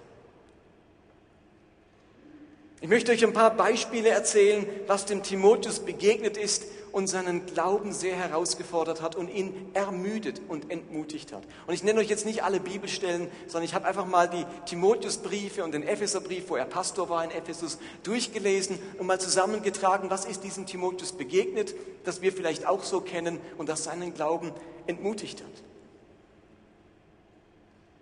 Ich 2.82 2.90
möchte 2.90 3.14
euch 3.14 3.24
ein 3.24 3.32
paar 3.32 3.56
Beispiele 3.56 4.10
erzählen, 4.10 4.68
was 4.88 5.06
dem 5.06 5.24
Timotheus 5.24 5.80
begegnet 5.80 6.36
ist 6.36 6.66
und 6.94 7.08
seinen 7.08 7.48
Glauben 7.48 7.92
sehr 7.92 8.16
herausgefordert 8.16 9.02
hat 9.02 9.16
und 9.16 9.28
ihn 9.28 9.72
ermüdet 9.74 10.40
und 10.48 10.70
entmutigt 10.72 11.34
hat. 11.34 11.44
Und 11.66 11.74
ich 11.74 11.84
nenne 11.84 12.00
euch 12.00 12.08
jetzt 12.08 12.26
nicht 12.26 12.44
alle 12.44 12.60
Bibelstellen, 12.60 13.30
sondern 13.48 13.66
ich 13.66 13.74
habe 13.74 13.86
einfach 13.88 14.06
mal 14.06 14.30
die 14.30 14.46
Timotheusbriefe 14.68 15.64
und 15.64 15.74
den 15.74 15.82
Epheserbrief, 15.82 16.50
wo 16.50 16.56
er 16.56 16.66
Pastor 16.66 17.10
war 17.10 17.24
in 17.24 17.32
Ephesus, 17.32 17.80
durchgelesen 18.04 18.78
und 19.00 19.08
mal 19.08 19.20
zusammengetragen, 19.20 20.12
was 20.12 20.26
ist 20.26 20.44
diesem 20.44 20.68
Timotheus 20.68 21.14
begegnet, 21.14 21.74
das 22.04 22.22
wir 22.22 22.32
vielleicht 22.32 22.68
auch 22.68 22.84
so 22.84 23.02
kennen 23.02 23.42
und 23.58 23.70
das 23.70 23.86
seinen 23.86 24.14
Glauben 24.14 24.52
entmutigt 24.86 25.42
hat. 25.42 25.64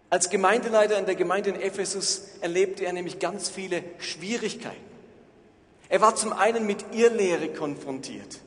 Als 0.10 0.30
Gemeindeleiter 0.30 1.00
in 1.00 1.06
der 1.06 1.16
Gemeinde 1.16 1.52
in 1.52 1.62
Ephesus 1.62 2.24
erlebte 2.42 2.84
er 2.84 2.92
nämlich 2.92 3.20
ganz 3.20 3.50
viele 3.50 3.82
Schwierigkeiten. 4.00 4.84
Er 5.88 6.02
war 6.02 6.18
zum 6.18 6.34
einen 6.34 6.66
mit 6.66 6.84
Irrlehre 6.92 7.48
konfrontiert. 7.48 8.42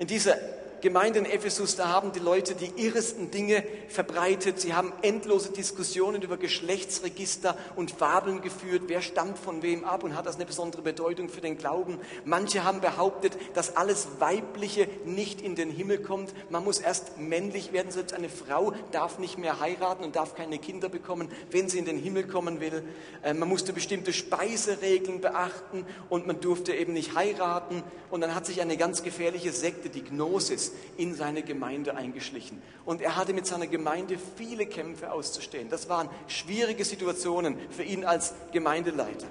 In 0.00 0.06
dieser 0.06 0.38
Gemeinde 0.80 1.20
in 1.20 1.24
Ephesus, 1.26 1.76
da 1.76 1.88
haben 1.88 2.12
die 2.12 2.18
Leute 2.18 2.54
die 2.54 2.72
irresten 2.76 3.30
Dinge 3.30 3.62
verbreitet. 3.88 4.60
Sie 4.60 4.74
haben 4.74 4.92
endlose 5.02 5.52
Diskussionen 5.52 6.22
über 6.22 6.36
Geschlechtsregister 6.36 7.56
und 7.76 7.90
Fabeln 7.90 8.40
geführt. 8.40 8.84
Wer 8.86 9.02
stammt 9.02 9.38
von 9.38 9.62
wem 9.62 9.84
ab 9.84 10.04
und 10.04 10.16
hat 10.16 10.26
das 10.26 10.36
eine 10.36 10.46
besondere 10.46 10.82
Bedeutung 10.82 11.28
für 11.28 11.40
den 11.40 11.58
Glauben? 11.58 11.98
Manche 12.24 12.64
haben 12.64 12.80
behauptet, 12.80 13.36
dass 13.54 13.76
alles 13.76 14.08
Weibliche 14.18 14.88
nicht 15.04 15.40
in 15.40 15.54
den 15.54 15.70
Himmel 15.70 15.98
kommt. 15.98 16.32
Man 16.50 16.64
muss 16.64 16.78
erst 16.78 17.18
männlich 17.18 17.72
werden. 17.72 17.90
Selbst 17.90 18.14
eine 18.14 18.28
Frau 18.28 18.72
darf 18.92 19.18
nicht 19.18 19.38
mehr 19.38 19.60
heiraten 19.60 20.04
und 20.04 20.16
darf 20.16 20.34
keine 20.34 20.58
Kinder 20.58 20.88
bekommen, 20.88 21.28
wenn 21.50 21.68
sie 21.68 21.78
in 21.78 21.84
den 21.84 21.98
Himmel 21.98 22.26
kommen 22.26 22.60
will. 22.60 22.82
Äh, 23.22 23.34
man 23.34 23.48
musste 23.48 23.72
bestimmte 23.72 24.12
Speiseregeln 24.12 25.20
beachten 25.20 25.84
und 26.08 26.26
man 26.26 26.40
durfte 26.40 26.74
eben 26.74 26.92
nicht 26.92 27.14
heiraten. 27.14 27.82
Und 28.10 28.22
dann 28.22 28.34
hat 28.34 28.46
sich 28.46 28.60
eine 28.60 28.76
ganz 28.76 29.02
gefährliche 29.02 29.52
Sekte, 29.52 29.88
die 29.88 30.02
Gnosis, 30.02 30.69
in 30.96 31.14
seine 31.14 31.42
Gemeinde 31.42 31.96
eingeschlichen. 31.96 32.60
Und 32.84 33.00
er 33.00 33.16
hatte 33.16 33.32
mit 33.32 33.46
seiner 33.46 33.66
Gemeinde 33.66 34.16
viele 34.36 34.66
Kämpfe 34.66 35.12
auszustehen. 35.12 35.68
Das 35.68 35.88
waren 35.88 36.08
schwierige 36.26 36.84
Situationen 36.84 37.56
für 37.70 37.82
ihn 37.82 38.04
als 38.04 38.34
Gemeindeleiter. 38.52 39.26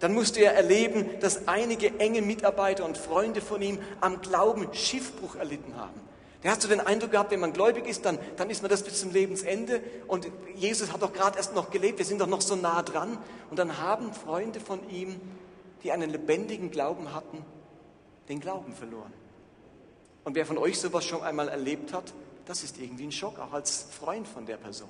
Dann 0.00 0.14
musste 0.14 0.40
er 0.40 0.54
erleben, 0.54 1.06
dass 1.20 1.46
einige 1.46 1.98
enge 1.98 2.22
Mitarbeiter 2.22 2.84
und 2.84 2.96
Freunde 2.96 3.40
von 3.40 3.60
ihm 3.60 3.78
am 4.00 4.22
Glauben 4.22 4.66
Schiffbruch 4.72 5.36
erlitten 5.36 5.76
haben. 5.76 6.00
Der 6.42 6.52
hat 6.52 6.62
so 6.62 6.68
den 6.68 6.80
Eindruck 6.80 7.10
gehabt, 7.10 7.30
wenn 7.32 7.40
man 7.40 7.52
gläubig 7.52 7.86
ist, 7.86 8.06
dann, 8.06 8.18
dann 8.36 8.48
ist 8.48 8.62
man 8.62 8.70
das 8.70 8.82
bis 8.82 8.98
zum 9.00 9.12
Lebensende. 9.12 9.82
Und 10.08 10.26
Jesus 10.54 10.90
hat 10.90 11.02
doch 11.02 11.12
gerade 11.12 11.36
erst 11.36 11.54
noch 11.54 11.70
gelebt, 11.70 11.98
wir 11.98 12.06
sind 12.06 12.20
doch 12.20 12.26
noch 12.26 12.40
so 12.40 12.56
nah 12.56 12.82
dran. 12.82 13.18
Und 13.50 13.58
dann 13.58 13.78
haben 13.78 14.12
Freunde 14.14 14.58
von 14.58 14.88
ihm, 14.88 15.20
die 15.82 15.92
einen 15.92 16.08
lebendigen 16.08 16.70
Glauben 16.70 17.12
hatten, 17.14 17.44
den 18.30 18.40
Glauben 18.40 18.72
verloren. 18.72 19.12
Und 20.30 20.36
wer 20.36 20.46
von 20.46 20.58
euch 20.58 20.78
sowas 20.78 21.04
schon 21.04 21.22
einmal 21.22 21.48
erlebt 21.48 21.92
hat, 21.92 22.14
das 22.46 22.62
ist 22.62 22.78
irgendwie 22.78 23.02
ein 23.02 23.10
Schock, 23.10 23.40
auch 23.40 23.52
als 23.52 23.82
Freund 23.90 24.28
von 24.28 24.46
der 24.46 24.58
Person. 24.58 24.88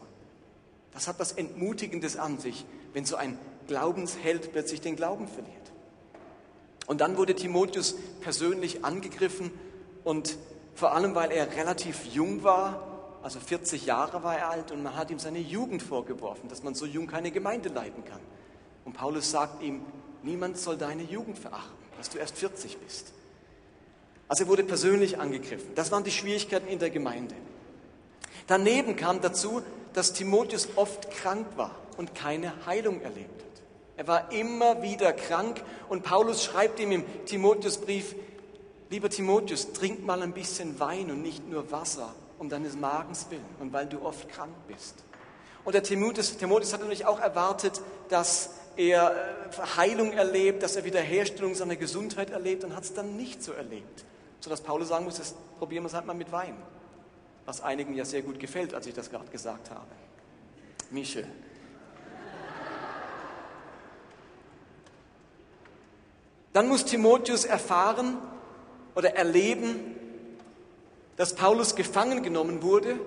Das 0.92 1.08
hat 1.08 1.18
was 1.18 1.32
Entmutigendes 1.32 2.18
an 2.18 2.38
sich, 2.38 2.66
wenn 2.92 3.06
so 3.06 3.16
ein 3.16 3.38
Glaubensheld 3.66 4.52
plötzlich 4.52 4.82
den 4.82 4.96
Glauben 4.96 5.28
verliert. 5.28 5.72
Und 6.86 7.00
dann 7.00 7.16
wurde 7.16 7.34
Timotheus 7.34 7.94
persönlich 8.20 8.84
angegriffen 8.84 9.50
und 10.04 10.36
vor 10.74 10.92
allem, 10.92 11.14
weil 11.14 11.30
er 11.30 11.50
relativ 11.56 12.04
jung 12.12 12.42
war, 12.42 13.16
also 13.22 13.40
40 13.40 13.86
Jahre 13.86 14.22
war 14.22 14.36
er 14.36 14.50
alt 14.50 14.72
und 14.72 14.82
man 14.82 14.94
hat 14.94 15.10
ihm 15.10 15.18
seine 15.18 15.38
Jugend 15.38 15.82
vorgeworfen, 15.82 16.50
dass 16.50 16.62
man 16.62 16.74
so 16.74 16.84
jung 16.84 17.06
keine 17.06 17.30
Gemeinde 17.30 17.70
leiten 17.70 18.04
kann. 18.04 18.20
Und 18.84 18.92
Paulus 18.92 19.30
sagt 19.30 19.62
ihm, 19.62 19.86
niemand 20.22 20.58
soll 20.58 20.76
deine 20.76 21.04
Jugend 21.04 21.38
verachten, 21.38 21.78
dass 21.96 22.10
du 22.10 22.18
erst 22.18 22.36
40 22.36 22.76
bist. 22.76 23.14
Also 24.30 24.44
er 24.44 24.48
wurde 24.48 24.62
persönlich 24.62 25.18
angegriffen. 25.18 25.74
Das 25.74 25.90
waren 25.90 26.04
die 26.04 26.12
Schwierigkeiten 26.12 26.68
in 26.68 26.78
der 26.78 26.90
Gemeinde. 26.90 27.34
Daneben 28.46 28.94
kam 28.94 29.20
dazu, 29.20 29.60
dass 29.92 30.12
Timotheus 30.12 30.68
oft 30.76 31.10
krank 31.10 31.48
war 31.56 31.74
und 31.96 32.14
keine 32.14 32.52
Heilung 32.64 33.00
erlebt 33.00 33.42
hat. 33.42 33.62
Er 33.96 34.06
war 34.06 34.30
immer 34.30 34.82
wieder 34.82 35.12
krank 35.12 35.60
und 35.88 36.04
Paulus 36.04 36.44
schreibt 36.44 36.78
ihm 36.78 36.92
im 36.92 37.24
Timotheusbrief, 37.26 38.14
lieber 38.88 39.10
Timotheus, 39.10 39.72
trink 39.72 40.06
mal 40.06 40.22
ein 40.22 40.32
bisschen 40.32 40.78
Wein 40.78 41.10
und 41.10 41.22
nicht 41.22 41.48
nur 41.50 41.72
Wasser, 41.72 42.14
um 42.38 42.48
deines 42.48 42.76
Magens 42.76 43.26
willen 43.30 43.42
und 43.58 43.72
weil 43.72 43.86
du 43.86 44.00
oft 44.00 44.28
krank 44.28 44.54
bist. 44.68 44.94
Und 45.64 45.74
der 45.74 45.82
Timotheus, 45.82 46.36
Timotheus 46.36 46.72
hat 46.72 46.82
natürlich 46.82 47.04
auch 47.04 47.18
erwartet, 47.18 47.80
dass 48.08 48.50
er 48.76 49.10
äh, 49.10 49.76
Heilung 49.76 50.12
erlebt, 50.12 50.62
dass 50.62 50.76
er 50.76 50.84
Wiederherstellung 50.84 51.56
seiner 51.56 51.74
Gesundheit 51.74 52.30
erlebt 52.30 52.62
und 52.62 52.76
hat 52.76 52.84
es 52.84 52.94
dann 52.94 53.16
nicht 53.16 53.42
so 53.42 53.50
erlebt 53.50 54.04
sodass 54.40 54.60
Paulus 54.60 54.88
sagen 54.88 55.04
muss, 55.04 55.18
das 55.18 55.34
probieren 55.58 55.84
wir 55.84 55.88
es 55.88 55.94
halt 55.94 56.06
mal 56.06 56.14
mit 56.14 56.32
Wein. 56.32 56.56
Was 57.46 57.60
einigen 57.60 57.94
ja 57.94 58.04
sehr 58.04 58.22
gut 58.22 58.38
gefällt, 58.38 58.74
als 58.74 58.86
ich 58.86 58.94
das 58.94 59.10
gerade 59.10 59.30
gesagt 59.30 59.70
habe. 59.70 59.86
Mische. 60.90 61.24
Dann 66.52 66.68
muss 66.68 66.84
Timotheus 66.84 67.44
erfahren 67.44 68.18
oder 68.94 69.14
erleben, 69.14 69.96
dass 71.16 71.34
Paulus 71.34 71.76
gefangen 71.76 72.22
genommen 72.22 72.62
wurde 72.62 72.98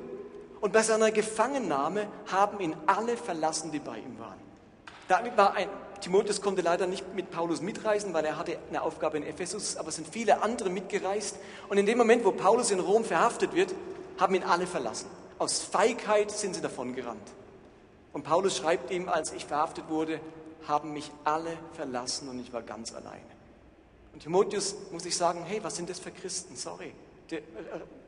und 0.62 0.72
bei 0.72 0.82
seiner 0.82 1.12
Gefangennahme 1.12 2.08
haben 2.32 2.60
ihn 2.62 2.76
alle 2.86 3.18
verlassen, 3.18 3.72
die 3.72 3.80
bei 3.80 3.98
ihm 3.98 4.18
waren. 4.18 4.40
Damit 5.10 5.36
war 5.36 5.56
ein 5.56 5.68
Timotheus 6.04 6.42
konnte 6.42 6.62
leider 6.62 6.86
nicht 6.86 7.16
mit 7.16 7.32
Paulus 7.32 7.62
mitreisen, 7.62 8.14
weil 8.14 8.26
er 8.26 8.38
hatte 8.38 8.58
eine 8.70 8.82
Aufgabe 8.82 9.16
in 9.16 9.24
Ephesus, 9.24 9.78
aber 9.78 9.88
es 9.88 9.96
sind 9.96 10.08
viele 10.08 10.42
andere 10.42 10.70
mitgereist. 10.70 11.38
Und 11.70 11.78
in 11.78 11.86
dem 11.86 11.98
Moment, 11.98 12.26
wo 12.26 12.34
Paulus 12.34 12.72
in 12.72 12.82
Rom 12.82 13.06
verhaftet 13.06 13.54
wird, 13.54 13.74
haben 14.20 14.36
ihn 14.36 14.44
alle 14.44 14.68
verlassen. 14.68 15.08
Aus 15.40 15.60
Feigheit 15.62 16.30
sind 16.30 16.56
sie 16.56 16.62
davon 16.62 16.94
gerannt. 16.94 17.32
Und 18.12 18.24
Paulus 18.24 18.58
schreibt 18.58 18.92
ihm, 18.92 19.08
als 19.08 19.32
ich 19.32 19.46
verhaftet 19.46 19.90
wurde, 19.90 20.20
haben 20.68 20.92
mich 20.92 21.10
alle 21.24 21.58
verlassen 21.74 22.28
und 22.28 22.40
ich 22.40 22.52
war 22.52 22.62
ganz 22.62 22.94
alleine. 22.94 23.22
Und 24.14 24.22
Timotheus 24.22 24.76
muss 24.92 25.06
ich 25.06 25.16
sagen, 25.16 25.44
hey, 25.46 25.64
was 25.64 25.78
sind 25.78 25.90
das 25.90 26.00
für 26.00 26.12
Christen? 26.12 26.58
Sorry. 26.58 26.94
Äh, 27.32 27.42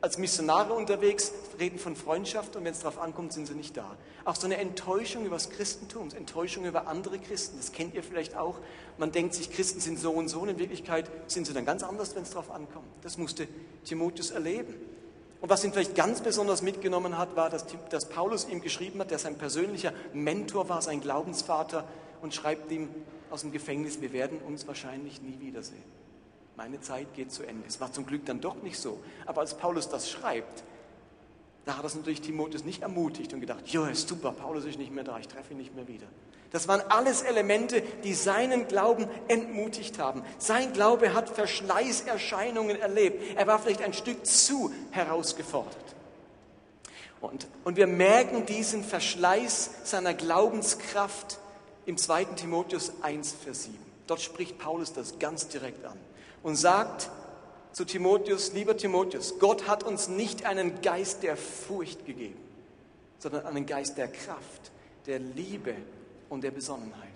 als 0.01 0.19
Missionare 0.19 0.73
unterwegs, 0.73 1.31
reden 1.59 1.79
von 1.79 1.95
Freundschaft 1.95 2.55
und 2.55 2.63
wenn 2.63 2.73
es 2.73 2.81
darauf 2.81 2.99
ankommt, 2.99 3.33
sind 3.33 3.47
sie 3.47 3.55
nicht 3.55 3.75
da. 3.75 3.97
Auch 4.23 4.35
so 4.35 4.45
eine 4.45 4.57
Enttäuschung 4.57 5.25
über 5.25 5.35
das 5.35 5.49
Christentum, 5.49 6.09
Enttäuschung 6.15 6.65
über 6.65 6.85
andere 6.85 7.17
Christen, 7.17 7.57
das 7.57 7.71
kennt 7.71 7.95
ihr 7.95 8.03
vielleicht 8.03 8.35
auch. 8.37 8.59
Man 8.99 9.11
denkt 9.11 9.33
sich, 9.33 9.51
Christen 9.51 9.79
sind 9.79 9.99
so 9.99 10.11
und 10.11 10.27
so 10.27 10.41
und 10.41 10.49
in 10.49 10.59
Wirklichkeit 10.59 11.09
sind 11.25 11.47
sie 11.47 11.53
dann 11.53 11.65
ganz 11.65 11.81
anders, 11.81 12.15
wenn 12.15 12.21
es 12.21 12.29
darauf 12.29 12.51
ankommt. 12.51 12.85
Das 13.01 13.17
musste 13.17 13.47
Timotheus 13.83 14.29
erleben. 14.29 14.75
Und 15.41 15.49
was 15.49 15.63
ihn 15.63 15.73
vielleicht 15.73 15.95
ganz 15.95 16.21
besonders 16.21 16.61
mitgenommen 16.61 17.17
hat, 17.17 17.35
war, 17.35 17.49
dass, 17.49 17.65
dass 17.89 18.07
Paulus 18.07 18.47
ihm 18.47 18.61
geschrieben 18.61 18.99
hat, 18.99 19.09
der 19.09 19.19
sein 19.19 19.39
persönlicher 19.39 19.91
Mentor 20.13 20.69
war, 20.69 20.83
sein 20.83 21.01
Glaubensvater 21.01 21.83
und 22.21 22.35
schreibt 22.35 22.71
ihm 22.71 22.89
aus 23.31 23.41
dem 23.41 23.51
Gefängnis, 23.51 24.01
wir 24.01 24.13
werden 24.13 24.39
uns 24.39 24.67
wahrscheinlich 24.67 25.21
nie 25.21 25.39
wiedersehen. 25.39 26.04
Meine 26.57 26.79
Zeit 26.79 27.13
geht 27.13 27.31
zu 27.31 27.43
Ende. 27.43 27.67
Es 27.67 27.81
war 27.81 27.91
zum 27.91 28.05
Glück 28.05 28.25
dann 28.25 28.39
doch 28.39 28.61
nicht 28.61 28.79
so. 28.79 28.99
Aber 29.25 29.41
als 29.41 29.57
Paulus 29.57 29.89
das 29.89 30.09
schreibt, 30.09 30.63
da 31.65 31.77
hat 31.77 31.83
das 31.83 31.95
natürlich 31.95 32.21
Timotheus 32.21 32.63
nicht 32.63 32.83
ermutigt 32.83 33.33
und 33.33 33.41
gedacht, 33.41 33.67
jo, 33.67 33.85
ist 33.85 34.07
super, 34.07 34.31
Paulus 34.31 34.65
ist 34.65 34.77
nicht 34.77 34.91
mehr 34.91 35.03
da, 35.03 35.17
ich 35.19 35.27
treffe 35.27 35.53
ihn 35.53 35.57
nicht 35.57 35.75
mehr 35.75 35.87
wieder. 35.87 36.05
Das 36.51 36.67
waren 36.67 36.81
alles 36.89 37.23
Elemente, 37.23 37.81
die 38.03 38.13
seinen 38.13 38.67
Glauben 38.67 39.07
entmutigt 39.27 39.99
haben. 39.99 40.23
Sein 40.37 40.71
Glaube 40.71 41.13
hat 41.13 41.27
Verschleißerscheinungen 41.27 42.79
erlebt. 42.79 43.35
Er 43.35 43.47
war 43.47 43.59
vielleicht 43.59 43.81
ein 43.81 43.93
Stück 43.93 44.25
zu 44.25 44.71
herausgefordert. 44.91 45.75
Und, 47.19 47.47
und 47.65 47.75
wir 47.75 47.87
merken 47.87 48.45
diesen 48.45 48.83
Verschleiß 48.83 49.71
seiner 49.83 50.13
Glaubenskraft 50.13 51.39
im 51.85 51.97
2. 51.97 52.25
Timotheus 52.35 52.93
1, 53.01 53.33
Vers 53.43 53.63
7. 53.63 53.77
Dort 54.07 54.21
spricht 54.21 54.57
Paulus 54.59 54.93
das 54.93 55.19
ganz 55.19 55.47
direkt 55.49 55.83
an 55.83 55.97
und 56.45 56.55
sagt 56.55 57.09
zu 57.71 57.85
Timotheus, 57.85 58.53
lieber 58.53 58.77
Timotheus, 58.77 59.39
Gott 59.39 59.67
hat 59.67 59.83
uns 59.83 60.09
nicht 60.09 60.45
einen 60.45 60.79
Geist 60.81 61.23
der 61.23 61.37
Furcht 61.37 62.05
gegeben, 62.05 62.37
sondern 63.17 63.47
einen 63.47 63.65
Geist 63.65 63.97
der 63.97 64.07
Kraft, 64.09 64.71
der 65.07 65.17
Liebe 65.17 65.73
und 66.29 66.43
der 66.43 66.51
Besonnenheit. 66.51 67.09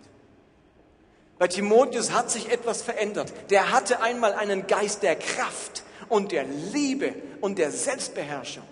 Bei 1.38 1.48
Timotheus 1.48 2.12
hat 2.12 2.32
sich 2.32 2.52
etwas 2.52 2.82
verändert. 2.82 3.32
Der 3.52 3.72
hatte 3.72 4.02
einmal 4.02 4.34
einen 4.34 4.66
Geist 4.66 5.04
der 5.04 5.16
Kraft 5.16 5.84
und 6.10 6.32
der 6.32 6.46
Liebe 6.46 7.14
und 7.40 7.60
der 7.60 7.72
Selbstbeherrschung. 7.72 8.66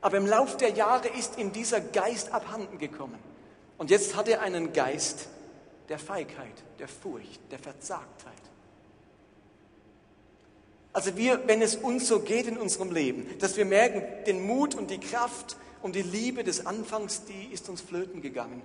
Aber 0.00 0.16
im 0.16 0.26
Lauf 0.26 0.56
der 0.56 0.70
Jahre 0.70 1.08
ist 1.08 1.36
ihm 1.36 1.52
dieser 1.52 1.82
Geist 1.82 2.32
abhanden 2.32 2.78
gekommen. 2.78 3.18
Und 3.76 3.90
jetzt 3.90 4.16
hat 4.16 4.26
er 4.26 4.40
einen 4.40 4.72
Geist 4.72 5.28
der 5.90 5.98
Feigheit, 5.98 6.64
der 6.78 6.88
Furcht, 6.88 7.40
der 7.50 7.58
Verzagtheit. 7.58 8.39
Also 10.92 11.16
wir, 11.16 11.46
wenn 11.46 11.62
es 11.62 11.76
uns 11.76 12.08
so 12.08 12.20
geht 12.20 12.46
in 12.46 12.58
unserem 12.58 12.90
Leben, 12.90 13.26
dass 13.38 13.56
wir 13.56 13.64
merken, 13.64 14.02
den 14.26 14.44
Mut 14.44 14.74
und 14.74 14.90
die 14.90 14.98
Kraft 14.98 15.56
und 15.82 15.94
die 15.94 16.02
Liebe 16.02 16.42
des 16.42 16.66
Anfangs, 16.66 17.24
die 17.24 17.52
ist 17.52 17.68
uns 17.68 17.80
flöten 17.80 18.22
gegangen. 18.22 18.62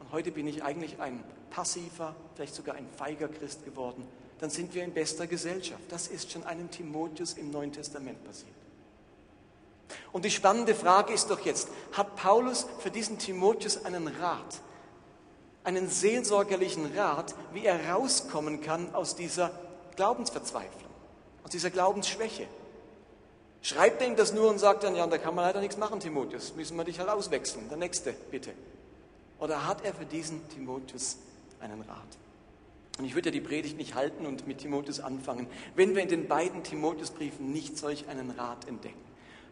Und 0.00 0.12
heute 0.12 0.30
bin 0.30 0.46
ich 0.46 0.62
eigentlich 0.62 0.98
ein 1.00 1.22
passiver, 1.50 2.14
vielleicht 2.34 2.54
sogar 2.54 2.76
ein 2.76 2.86
feiger 2.96 3.28
Christ 3.28 3.64
geworden, 3.64 4.06
dann 4.40 4.50
sind 4.50 4.74
wir 4.74 4.84
in 4.84 4.92
bester 4.92 5.26
Gesellschaft. 5.26 5.82
Das 5.88 6.08
ist 6.08 6.30
schon 6.30 6.44
einem 6.44 6.70
Timotheus 6.70 7.34
im 7.34 7.50
Neuen 7.50 7.72
Testament 7.72 8.24
passiert. 8.24 8.54
Und 10.12 10.24
die 10.24 10.30
spannende 10.30 10.74
Frage 10.74 11.12
ist 11.12 11.30
doch 11.30 11.40
jetzt, 11.40 11.68
hat 11.92 12.16
Paulus 12.16 12.66
für 12.78 12.90
diesen 12.90 13.18
Timotheus 13.18 13.84
einen 13.84 14.08
Rat, 14.08 14.60
einen 15.64 15.88
seelsorgerlichen 15.88 16.96
Rat, 16.96 17.34
wie 17.52 17.64
er 17.64 17.90
rauskommen 17.90 18.60
kann 18.60 18.94
aus 18.94 19.16
dieser 19.16 19.50
Glaubensverzweiflung, 19.96 20.87
aus 21.44 21.50
dieser 21.50 21.70
Glaubensschwäche? 21.70 22.46
Schreibt 23.62 24.02
ihm 24.02 24.16
das 24.16 24.32
nur 24.32 24.48
und 24.48 24.58
sagt 24.58 24.84
dann, 24.84 24.94
ja, 24.94 25.06
da 25.06 25.18
kann 25.18 25.34
man 25.34 25.44
leider 25.44 25.60
nichts 25.60 25.76
machen, 25.76 26.00
Timotheus, 26.00 26.54
müssen 26.54 26.76
wir 26.76 26.84
dich 26.84 26.98
halt 27.00 27.08
auswechseln. 27.08 27.68
Der 27.68 27.76
nächste, 27.76 28.12
bitte. 28.30 28.52
Oder 29.40 29.66
hat 29.66 29.84
er 29.84 29.94
für 29.94 30.06
diesen 30.06 30.48
Timotheus 30.48 31.18
einen 31.60 31.82
Rat? 31.82 32.18
Und 32.98 33.04
ich 33.04 33.14
würde 33.14 33.28
ja 33.28 33.32
die 33.32 33.40
Predigt 33.40 33.76
nicht 33.76 33.94
halten 33.94 34.26
und 34.26 34.46
mit 34.46 34.58
Timotheus 34.58 35.00
anfangen, 35.00 35.46
wenn 35.76 35.94
wir 35.94 36.02
in 36.02 36.08
den 36.08 36.26
beiden 36.26 36.64
Timotheusbriefen 36.64 37.52
nicht 37.52 37.78
solch 37.78 38.08
einen 38.08 38.30
Rat 38.32 38.66
entdecken. 38.66 38.98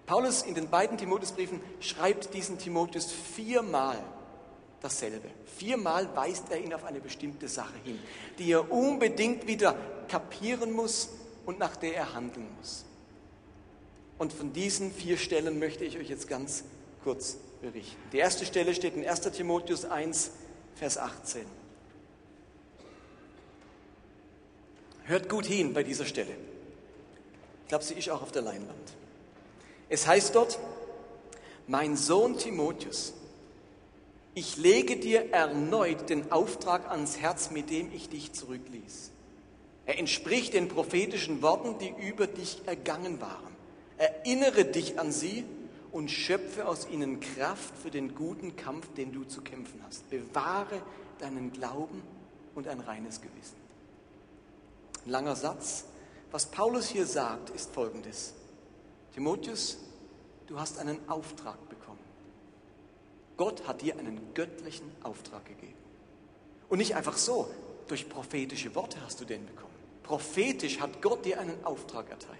Paulus 0.04 0.42
in 0.42 0.54
den 0.54 0.68
beiden 0.68 0.98
Timotheusbriefen 0.98 1.60
schreibt 1.80 2.32
diesen 2.34 2.58
Timotheus 2.58 3.10
viermal 3.12 3.98
dasselbe. 4.80 5.28
Viermal 5.56 6.08
weist 6.14 6.50
er 6.50 6.58
ihn 6.58 6.72
auf 6.72 6.84
eine 6.84 7.00
bestimmte 7.00 7.48
Sache 7.48 7.74
hin, 7.84 7.98
die 8.38 8.52
er 8.52 8.70
unbedingt 8.70 9.46
wieder 9.46 9.76
kapieren 10.08 10.72
muss 10.72 11.10
und 11.46 11.58
nach 11.58 11.76
der 11.76 11.96
er 11.96 12.12
handeln 12.12 12.48
muss. 12.58 12.84
Und 14.18 14.32
von 14.32 14.52
diesen 14.52 14.92
vier 14.92 15.16
Stellen 15.16 15.58
möchte 15.58 15.84
ich 15.84 15.96
euch 15.98 16.08
jetzt 16.08 16.28
ganz 16.28 16.64
kurz 17.04 17.38
berichten. 17.60 17.96
Die 18.12 18.18
erste 18.18 18.44
Stelle 18.44 18.74
steht 18.74 18.96
in 18.96 19.06
1 19.06 19.20
Timotheus 19.32 19.84
1, 19.84 20.30
Vers 20.74 20.98
18. 20.98 21.46
Hört 25.04 25.28
gut 25.28 25.46
hin 25.46 25.72
bei 25.72 25.82
dieser 25.82 26.04
Stelle. 26.04 26.32
Ich 27.62 27.68
glaube, 27.68 27.84
sie 27.84 27.94
ist 27.94 28.10
auch 28.10 28.22
auf 28.22 28.32
der 28.32 28.42
Leinwand. 28.42 28.92
Es 29.88 30.06
heißt 30.06 30.34
dort, 30.34 30.58
mein 31.68 31.96
Sohn 31.96 32.38
Timotheus, 32.38 33.12
ich 34.34 34.56
lege 34.56 34.96
dir 34.96 35.32
erneut 35.32 36.10
den 36.10 36.30
Auftrag 36.32 36.90
ans 36.90 37.18
Herz, 37.18 37.50
mit 37.50 37.70
dem 37.70 37.92
ich 37.92 38.08
dich 38.08 38.32
zurückließ. 38.32 39.12
Er 39.86 39.98
entspricht 39.98 40.54
den 40.54 40.68
prophetischen 40.68 41.42
Worten, 41.42 41.78
die 41.78 41.94
über 42.06 42.26
dich 42.26 42.62
ergangen 42.66 43.20
waren. 43.20 43.54
Erinnere 43.98 44.64
dich 44.64 44.98
an 44.98 45.12
sie 45.12 45.44
und 45.92 46.10
schöpfe 46.10 46.66
aus 46.66 46.88
ihnen 46.88 47.20
Kraft 47.20 47.72
für 47.78 47.90
den 47.90 48.14
guten 48.14 48.56
Kampf, 48.56 48.92
den 48.94 49.12
du 49.12 49.24
zu 49.24 49.40
kämpfen 49.40 49.80
hast. 49.86 50.10
Bewahre 50.10 50.82
deinen 51.20 51.52
Glauben 51.52 52.02
und 52.54 52.66
ein 52.66 52.80
reines 52.80 53.20
Gewissen. 53.20 53.56
Ein 55.06 55.10
langer 55.10 55.36
Satz. 55.36 55.84
Was 56.32 56.46
Paulus 56.46 56.88
hier 56.88 57.06
sagt, 57.06 57.50
ist 57.50 57.72
folgendes. 57.72 58.34
Timotheus, 59.14 59.78
du 60.48 60.58
hast 60.58 60.78
einen 60.78 60.98
Auftrag 61.08 61.68
bekommen. 61.68 62.00
Gott 63.36 63.66
hat 63.68 63.82
dir 63.82 63.98
einen 63.98 64.34
göttlichen 64.34 64.90
Auftrag 65.02 65.44
gegeben. 65.44 65.78
Und 66.68 66.78
nicht 66.78 66.96
einfach 66.96 67.16
so, 67.16 67.48
durch 67.86 68.08
prophetische 68.08 68.74
Worte 68.74 68.98
hast 69.04 69.20
du 69.20 69.24
den 69.24 69.46
bekommen. 69.46 69.75
Prophetisch 70.06 70.80
hat 70.80 71.02
Gott 71.02 71.24
dir 71.24 71.40
einen 71.40 71.64
Auftrag 71.64 72.08
erteilt. 72.10 72.38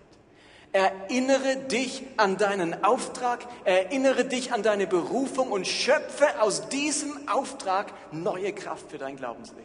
Erinnere 0.73 1.56
dich 1.56 2.04
an 2.16 2.37
deinen 2.37 2.85
Auftrag, 2.85 3.46
erinnere 3.64 4.25
dich 4.25 4.52
an 4.52 4.62
deine 4.62 4.87
Berufung 4.87 5.50
und 5.50 5.66
schöpfe 5.66 6.40
aus 6.40 6.68
diesem 6.68 7.28
Auftrag 7.28 7.92
neue 8.12 8.52
Kraft 8.52 8.90
für 8.90 8.99
dein 8.99 9.16
Glaubensleben. 9.16 9.64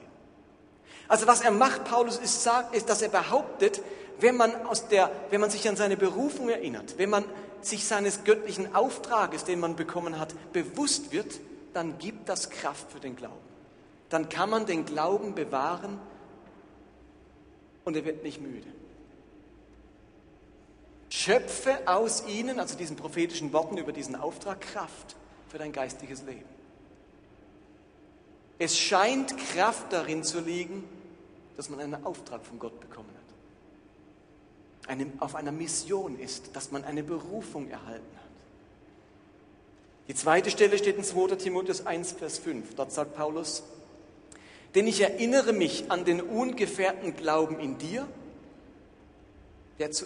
Also 1.08 1.28
was 1.28 1.42
er 1.42 1.52
macht, 1.52 1.84
Paulus, 1.84 2.18
ist, 2.18 2.50
ist 2.72 2.90
dass 2.90 3.02
er 3.02 3.10
behauptet, 3.10 3.82
wenn 4.20 4.38
man, 4.38 4.66
aus 4.66 4.88
der, 4.88 5.12
wenn 5.30 5.42
man 5.42 5.50
sich 5.50 5.68
an 5.68 5.76
seine 5.76 5.98
Berufung 5.98 6.50
erinnert, 6.50 6.98
wenn 6.98 7.10
man 7.10 7.26
sich 7.62 7.86
seines 7.86 8.24
göttlichen 8.24 8.74
Auftrages, 8.74 9.44
den 9.44 9.60
man 9.60 9.76
bekommen 9.76 10.20
hat, 10.20 10.34
bewusst 10.54 11.12
wird, 11.12 11.40
dann 11.74 11.98
gibt 11.98 12.30
das 12.30 12.50
Kraft 12.50 12.92
für 12.92 13.00
den 13.00 13.16
Glauben. 13.16 13.36
Dann 14.10 14.30
kann 14.30 14.50
man 14.50 14.66
den 14.66 14.86
Glauben 14.86 15.36
bewahren 15.36 16.00
und 17.86 17.96
er 17.96 18.06
wird 18.06 18.24
nicht 18.24 18.42
müde. 18.42 18.68
Schöpfe 21.10 21.88
aus 21.88 22.26
ihnen, 22.28 22.60
also 22.60 22.78
diesen 22.78 22.96
prophetischen 22.96 23.52
Worten 23.54 23.78
über 23.78 23.92
diesen 23.92 24.16
Auftrag, 24.16 24.62
Kraft 24.62 25.16
für 25.50 25.58
dein 25.58 25.74
geistiges 25.74 26.24
Leben. 26.24 26.50
Es 28.58 28.78
scheint 28.78 29.36
Kraft 29.38 29.92
darin 29.92 30.24
zu 30.24 30.40
liegen, 30.40 30.84
dass 31.58 31.70
man 31.70 31.80
einen 31.80 32.06
Auftrag 32.06 32.46
von 32.46 32.60
Gott 32.60 32.80
bekommen 32.80 33.10
hat. 33.10 34.90
Eine, 34.90 35.12
auf 35.20 35.36
einer 35.36 35.52
Mission 35.52 36.18
ist, 36.18 36.56
dass 36.56 36.72
man 36.72 36.84
eine 36.84 37.04
Berufung 37.04 37.70
erhalten 37.70 38.16
hat. 38.16 38.22
Die 40.08 40.16
zweite 40.16 40.50
Stelle 40.50 40.78
steht 40.78 40.98
in 40.98 41.04
2. 41.04 41.36
Timotheus 41.36 41.86
1, 41.86 42.14
Vers 42.14 42.38
5. 42.40 42.76
Dort 42.76 42.92
sagt 42.92 43.16
Paulus, 43.16 43.64
denn 44.76 44.88
ich 44.88 45.02
erinnere 45.02 45.54
mich 45.54 45.92
an 45.92 46.06
den 46.06 46.22
ungefährten 46.22 47.16
Glauben 47.16 47.60
in 47.60 47.78
dir 47.78 48.08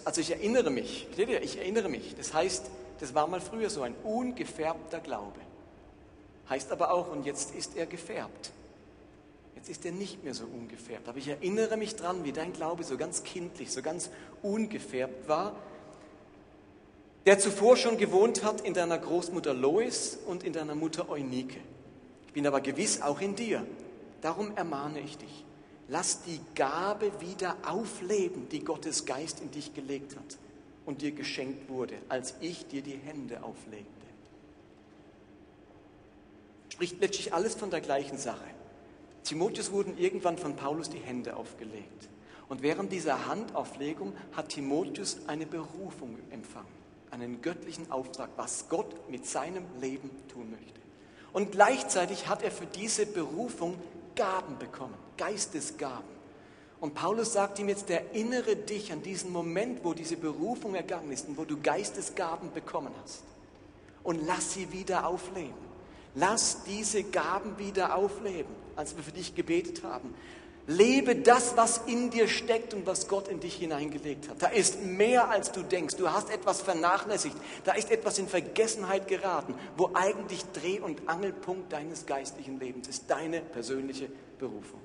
also 0.04 0.20
ich 0.20 0.30
erinnere 0.30 0.70
mich, 0.70 1.06
ich 1.16 1.58
erinnere 1.58 1.88
mich. 1.88 2.14
Das 2.16 2.32
heißt, 2.32 2.64
das 3.00 3.14
war 3.14 3.26
mal 3.26 3.40
früher 3.40 3.70
so 3.70 3.82
ein 3.82 3.94
ungefärbter 4.04 5.00
Glaube. 5.00 5.38
Heißt 6.48 6.70
aber 6.72 6.92
auch, 6.92 7.10
und 7.10 7.26
jetzt 7.26 7.54
ist 7.54 7.76
er 7.76 7.86
gefärbt. 7.86 8.52
Jetzt 9.56 9.68
ist 9.68 9.84
er 9.84 9.92
nicht 9.92 10.22
mehr 10.22 10.34
so 10.34 10.44
ungefärbt. 10.44 11.08
Aber 11.08 11.18
ich 11.18 11.28
erinnere 11.28 11.76
mich 11.76 11.96
dran, 11.96 12.24
wie 12.24 12.32
dein 12.32 12.52
Glaube 12.52 12.84
so 12.84 12.96
ganz 12.96 13.24
kindlich, 13.24 13.72
so 13.72 13.82
ganz 13.82 14.10
ungefärbt 14.42 15.28
war, 15.28 15.56
der 17.24 17.38
zuvor 17.40 17.76
schon 17.76 17.98
gewohnt 17.98 18.44
hat 18.44 18.60
in 18.60 18.74
deiner 18.74 18.98
Großmutter 18.98 19.52
Lois 19.52 20.18
und 20.26 20.44
in 20.44 20.52
deiner 20.52 20.76
Mutter 20.76 21.10
Eunike. 21.10 21.58
Ich 22.28 22.32
bin 22.32 22.46
aber 22.46 22.60
gewiss 22.60 23.02
auch 23.02 23.20
in 23.20 23.34
dir. 23.34 23.66
Darum 24.26 24.56
ermahne 24.56 24.98
ich 24.98 25.18
dich. 25.18 25.44
Lass 25.86 26.24
die 26.24 26.40
Gabe 26.56 27.20
wieder 27.20 27.56
aufleben, 27.64 28.48
die 28.48 28.58
Gottes 28.58 29.04
Geist 29.06 29.40
in 29.40 29.52
dich 29.52 29.72
gelegt 29.72 30.16
hat 30.16 30.38
und 30.84 31.00
dir 31.00 31.12
geschenkt 31.12 31.68
wurde, 31.68 31.94
als 32.08 32.34
ich 32.40 32.66
dir 32.66 32.82
die 32.82 32.96
Hände 32.96 33.44
auflegte. 33.44 33.86
Spricht 36.70 37.00
letztlich 37.00 37.34
alles 37.34 37.54
von 37.54 37.70
der 37.70 37.80
gleichen 37.80 38.18
Sache. 38.18 38.48
Timotheus 39.22 39.70
wurden 39.70 39.96
irgendwann 39.96 40.38
von 40.38 40.56
Paulus 40.56 40.90
die 40.90 40.98
Hände 40.98 41.36
aufgelegt. 41.36 42.08
Und 42.48 42.62
während 42.62 42.90
dieser 42.90 43.28
Handauflegung 43.28 44.12
hat 44.32 44.48
Timotheus 44.48 45.18
eine 45.28 45.46
Berufung 45.46 46.18
empfangen, 46.32 46.66
einen 47.12 47.42
göttlichen 47.42 47.92
Auftrag, 47.92 48.30
was 48.34 48.68
Gott 48.68 49.08
mit 49.08 49.24
seinem 49.24 49.66
Leben 49.80 50.10
tun 50.26 50.50
möchte. 50.50 50.80
Und 51.32 51.52
gleichzeitig 51.52 52.26
hat 52.26 52.42
er 52.42 52.50
für 52.50 52.66
diese 52.66 53.06
Berufung 53.06 53.76
Gaben 54.16 54.58
bekommen, 54.58 54.94
Geistesgaben. 55.16 56.16
Und 56.80 56.94
Paulus 56.94 57.32
sagt 57.32 57.58
ihm 57.58 57.68
jetzt, 57.68 57.88
erinnere 57.88 58.56
dich 58.56 58.92
an 58.92 59.02
diesen 59.02 59.32
Moment, 59.32 59.84
wo 59.84 59.94
diese 59.94 60.16
Berufung 60.16 60.74
ergangen 60.74 61.10
ist 61.12 61.28
und 61.28 61.38
wo 61.38 61.44
du 61.44 61.60
Geistesgaben 61.60 62.52
bekommen 62.52 62.92
hast. 63.02 63.22
Und 64.02 64.26
lass 64.26 64.54
sie 64.54 64.72
wieder 64.72 65.06
aufleben. 65.06 65.66
Lass 66.14 66.64
diese 66.64 67.02
Gaben 67.02 67.58
wieder 67.58 67.94
aufleben, 67.94 68.54
als 68.74 68.96
wir 68.96 69.02
für 69.02 69.12
dich 69.12 69.34
gebetet 69.34 69.82
haben. 69.84 70.14
Lebe 70.68 71.14
das, 71.14 71.56
was 71.56 71.82
in 71.86 72.10
dir 72.10 72.26
steckt 72.26 72.74
und 72.74 72.86
was 72.86 73.06
Gott 73.06 73.28
in 73.28 73.38
dich 73.38 73.54
hineingelegt 73.54 74.28
hat. 74.28 74.42
Da 74.42 74.48
ist 74.48 74.82
mehr, 74.82 75.30
als 75.30 75.52
du 75.52 75.62
denkst. 75.62 75.94
Du 75.94 76.10
hast 76.10 76.28
etwas 76.28 76.60
vernachlässigt. 76.60 77.36
Da 77.64 77.72
ist 77.72 77.90
etwas 77.92 78.18
in 78.18 78.26
Vergessenheit 78.26 79.06
geraten, 79.06 79.54
wo 79.76 79.90
eigentlich 79.94 80.44
Dreh- 80.52 80.80
und 80.80 81.08
Angelpunkt 81.08 81.72
deines 81.72 82.06
geistlichen 82.06 82.58
Lebens 82.58 82.88
ist. 82.88 83.04
Deine 83.08 83.42
persönliche 83.42 84.08
Berufung. 84.40 84.80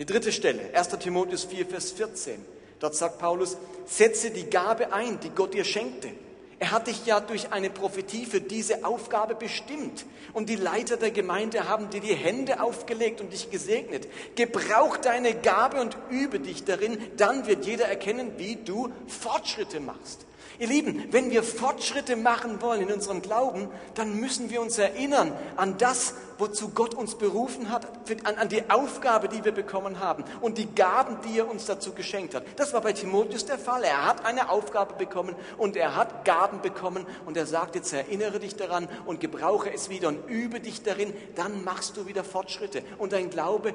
Die 0.00 0.04
dritte 0.04 0.32
Stelle, 0.32 0.74
1. 0.74 0.88
Timotheus 0.98 1.44
4, 1.44 1.66
Vers 1.66 1.92
14. 1.92 2.44
Dort 2.80 2.96
sagt 2.96 3.18
Paulus, 3.18 3.56
setze 3.86 4.30
die 4.30 4.50
Gabe 4.50 4.92
ein, 4.92 5.20
die 5.20 5.30
Gott 5.30 5.54
dir 5.54 5.64
schenkte. 5.64 6.10
Er 6.58 6.70
hat 6.70 6.86
dich 6.86 7.04
ja 7.04 7.20
durch 7.20 7.52
eine 7.52 7.68
Prophetie 7.68 8.24
für 8.24 8.40
diese 8.40 8.84
Aufgabe 8.86 9.34
bestimmt. 9.34 10.06
Und 10.32 10.48
die 10.48 10.56
Leiter 10.56 10.96
der 10.96 11.10
Gemeinde 11.10 11.68
haben 11.68 11.90
dir 11.90 12.00
die 12.00 12.14
Hände 12.14 12.62
aufgelegt 12.62 13.20
und 13.20 13.32
dich 13.32 13.50
gesegnet. 13.50 14.08
Gebrauch 14.36 14.96
deine 14.96 15.34
Gabe 15.34 15.80
und 15.80 15.98
übe 16.08 16.40
dich 16.40 16.64
darin, 16.64 16.98
dann 17.18 17.46
wird 17.46 17.66
jeder 17.66 17.86
erkennen, 17.86 18.32
wie 18.38 18.56
du 18.56 18.90
Fortschritte 19.06 19.80
machst. 19.80 20.26
Ihr 20.58 20.68
Lieben, 20.68 21.04
wenn 21.10 21.30
wir 21.30 21.42
Fortschritte 21.42 22.16
machen 22.16 22.62
wollen 22.62 22.82
in 22.82 22.92
unserem 22.92 23.20
Glauben, 23.20 23.68
dann 23.94 24.18
müssen 24.18 24.50
wir 24.50 24.62
uns 24.62 24.78
erinnern 24.78 25.32
an 25.56 25.76
das, 25.78 26.14
wozu 26.38 26.70
Gott 26.70 26.94
uns 26.94 27.16
berufen 27.16 27.70
hat, 27.70 27.86
an, 28.24 28.48
die 28.48 28.68
Aufgabe, 28.70 29.28
die 29.28 29.44
wir 29.44 29.52
bekommen 29.52 30.00
haben 30.00 30.24
und 30.40 30.58
die 30.58 30.66
Gaben, 30.74 31.18
die 31.26 31.38
er 31.38 31.50
uns 31.50 31.66
dazu 31.66 31.92
geschenkt 31.92 32.34
hat. 32.34 32.44
Das 32.56 32.72
war 32.72 32.80
bei 32.80 32.92
Timotheus 32.92 33.44
der 33.44 33.58
Fall. 33.58 33.84
Er 33.84 34.06
hat 34.06 34.24
eine 34.24 34.50
Aufgabe 34.50 34.94
bekommen 34.94 35.34
und 35.58 35.76
er 35.76 35.96
hat 35.96 36.24
Gaben 36.24 36.62
bekommen 36.62 37.06
und 37.26 37.36
er 37.36 37.46
sagt 37.46 37.74
jetzt, 37.74 37.92
erinnere 37.92 38.40
dich 38.40 38.56
daran 38.56 38.88
und 39.04 39.20
gebrauche 39.20 39.72
es 39.72 39.88
wieder 39.88 40.08
und 40.08 40.28
übe 40.28 40.60
dich 40.60 40.82
darin, 40.82 41.12
dann 41.34 41.64
machst 41.64 41.96
du 41.96 42.06
wieder 42.06 42.24
Fortschritte 42.24 42.82
und 42.98 43.12
dein 43.12 43.30
Glaube 43.30 43.74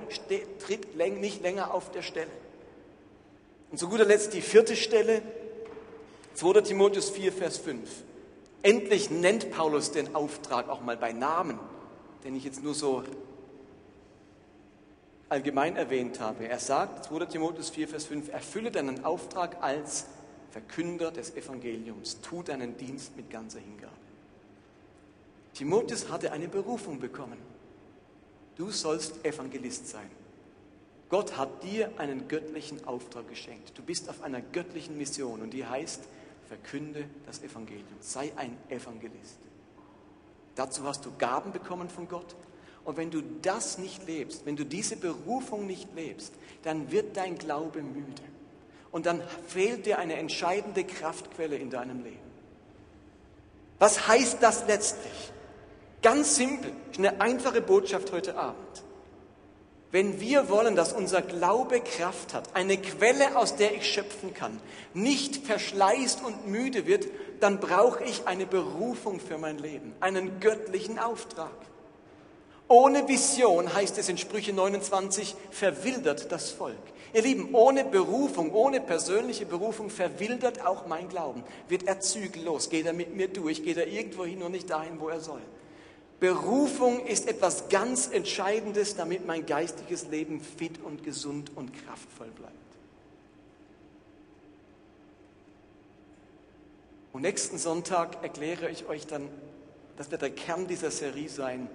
tritt 0.60 0.96
nicht 0.98 1.42
länger 1.42 1.74
auf 1.74 1.92
der 1.92 2.02
Stelle. 2.02 2.32
Und 3.72 3.78
zu 3.78 3.88
guter 3.88 4.06
Letzt 4.06 4.34
die 4.34 4.42
vierte 4.42 4.76
Stelle, 4.76 5.22
2. 6.36 6.62
Timotheus 6.62 7.10
4, 7.10 7.32
Vers 7.32 7.58
5. 7.58 7.90
Endlich 8.64 9.10
nennt 9.10 9.52
Paulus 9.52 9.92
den 9.92 10.16
Auftrag 10.16 10.70
auch 10.70 10.82
mal 10.82 10.98
bei 10.98 11.14
Namen, 11.14 11.60
den 12.24 12.36
ich 12.36 12.44
jetzt 12.44 12.64
nur 12.64 12.74
so 12.74 13.04
allgemein 15.30 15.76
erwähnt 15.76 16.20
habe. 16.20 16.48
Er 16.48 16.60
sagt, 16.60 17.06
2. 17.06 17.26
Timotheus 17.26 17.70
4, 17.70 17.88
Vers 17.88 18.06
5, 18.06 18.30
erfülle 18.30 18.72
deinen 18.72 19.04
Auftrag 19.04 19.64
als 19.64 20.06
Verkünder 20.52 21.12
des 21.12 21.36
Evangeliums, 21.36 22.20
tu 22.22 22.44
deinen 22.44 22.78
Dienst 22.78 23.16
mit 23.16 23.30
ganzer 23.30 23.60
Hingabe. 23.60 23.94
Timotheus 25.54 26.10
hatte 26.10 26.32
eine 26.32 26.48
Berufung 26.48 27.00
bekommen. 27.00 27.38
Du 28.58 28.70
sollst 28.70 29.26
Evangelist 29.26 29.88
sein. 29.88 30.10
Gott 31.10 31.38
hat 31.38 31.64
dir 31.64 31.92
einen 31.98 32.28
göttlichen 32.28 32.86
Auftrag 32.86 33.28
geschenkt. 33.28 33.78
Du 33.78 33.84
bist 33.84 34.10
auf 34.10 34.22
einer 34.24 34.42
göttlichen 34.42 34.98
Mission 34.98 35.42
und 35.42 35.52
die 35.52 35.66
heißt, 35.66 36.02
verkünde 36.52 37.06
das 37.26 37.42
Evangelium. 37.42 37.86
Sei 38.02 38.34
ein 38.36 38.58
Evangelist. 38.68 39.38
Dazu 40.56 40.84
hast 40.84 41.06
du 41.06 41.12
Gaben 41.18 41.54
bekommen 41.54 41.90
von 41.90 42.10
Gott. 42.10 42.36
Und 42.84 42.98
wenn 42.98 43.10
du 43.10 43.22
das 43.22 43.78
nicht 43.78 44.06
lebst, 44.06 44.46
wenn 44.46 44.58
du 44.58 44.66
diese 44.66 44.98
Berufung 44.98 45.66
nicht 45.66 45.96
lebst, 45.96 46.34
dann 46.64 46.92
wird 46.92 47.16
dein 47.16 47.38
Glaube 47.38 47.82
müde. 47.82 48.22
Und 48.92 49.06
dann 49.06 49.22
fehlt 49.48 49.86
dir 49.86 49.98
eine 49.98 50.16
entscheidende 50.16 50.84
Kraftquelle 50.84 51.56
in 51.56 51.70
deinem 51.70 52.04
Leben. 52.04 52.20
Was 53.80 54.10
heißt 54.10 54.40
das 54.44 54.68
letztlich? 54.68 55.32
Ganz 56.02 56.36
simpel, 56.36 56.74
eine 56.98 57.22
einfache 57.22 57.62
Botschaft 57.62 58.12
heute 58.12 58.36
Abend. 58.38 58.84
Wenn 59.92 60.22
wir 60.22 60.48
wollen, 60.48 60.78
dass 60.78 60.94
unser 60.94 61.22
Glaube 61.22 61.82
Kraft 61.82 62.34
hat, 62.34 62.56
eine 62.56 62.78
Quelle, 62.78 63.36
aus 63.36 63.58
der 63.58 63.76
ich 63.76 63.86
schöpfen 63.86 64.34
kann, 64.34 64.62
nicht 64.94 65.46
verschleißt 65.46 66.24
und 66.24 66.48
müde 66.48 66.86
wird, 66.86 67.08
dann 67.42 67.60
brauche 67.60 68.04
ich 68.06 68.26
eine 68.26 68.46
Berufung 68.46 69.20
für 69.20 69.38
mein 69.38 69.58
Leben, 69.58 69.94
einen 70.00 70.40
göttlichen 70.40 70.98
Auftrag. 70.98 71.52
Ohne 72.70 73.10
Vision 73.10 73.74
heißt 73.74 73.98
es 73.98 74.08
in 74.08 74.18
Sprüche 74.18 74.54
29, 74.54 75.36
verwildert 75.50 76.32
das 76.32 76.52
Volk. 76.52 76.78
Ihr 77.14 77.24
Lieben, 77.24 77.54
ohne 77.54 77.84
Berufung, 77.84 78.54
ohne 78.54 78.80
persönliche 78.80 79.46
Berufung 79.46 79.90
verwildert 79.90 80.66
auch 80.66 80.88
mein 80.88 81.10
Glauben, 81.10 81.44
wird 81.68 81.86
er 81.86 82.00
zügellos, 82.00 82.70
geht 82.70 82.86
er 82.86 82.94
mit 82.94 83.14
mir 83.14 83.28
durch, 83.28 83.62
geht 83.62 83.76
er 83.76 83.88
irgendwo 83.88 84.24
hin 84.24 84.42
und 84.42 84.54
nicht 84.54 84.70
dahin, 84.70 85.02
wo 85.02 85.10
er 85.10 85.20
soll. 85.20 85.42
Berufung 86.22 87.04
ist 87.08 87.28
etwas 87.28 87.68
ganz 87.70 88.08
Entscheidendes, 88.08 88.96
damit 88.96 89.26
mein 89.26 89.44
geistiges 89.48 90.06
Leben 90.06 90.40
fit 90.40 90.80
und 90.84 91.04
gesund 91.04 91.50
und 91.56 91.74
kraftvoll 91.84 92.28
bleibt. 92.28 92.54
Und 97.12 97.24
nächsten 97.24 97.58
Sonntag 97.58 98.22
erkläre 98.22 98.70
ich 98.70 98.86
euch 98.86 99.08
dann, 99.08 99.28
das 99.98 100.12
wird 100.12 100.22
der 100.22 100.30
Kern 100.30 100.68
dieser 100.68 100.92
Serie 100.92 101.28
sein, 101.28 101.68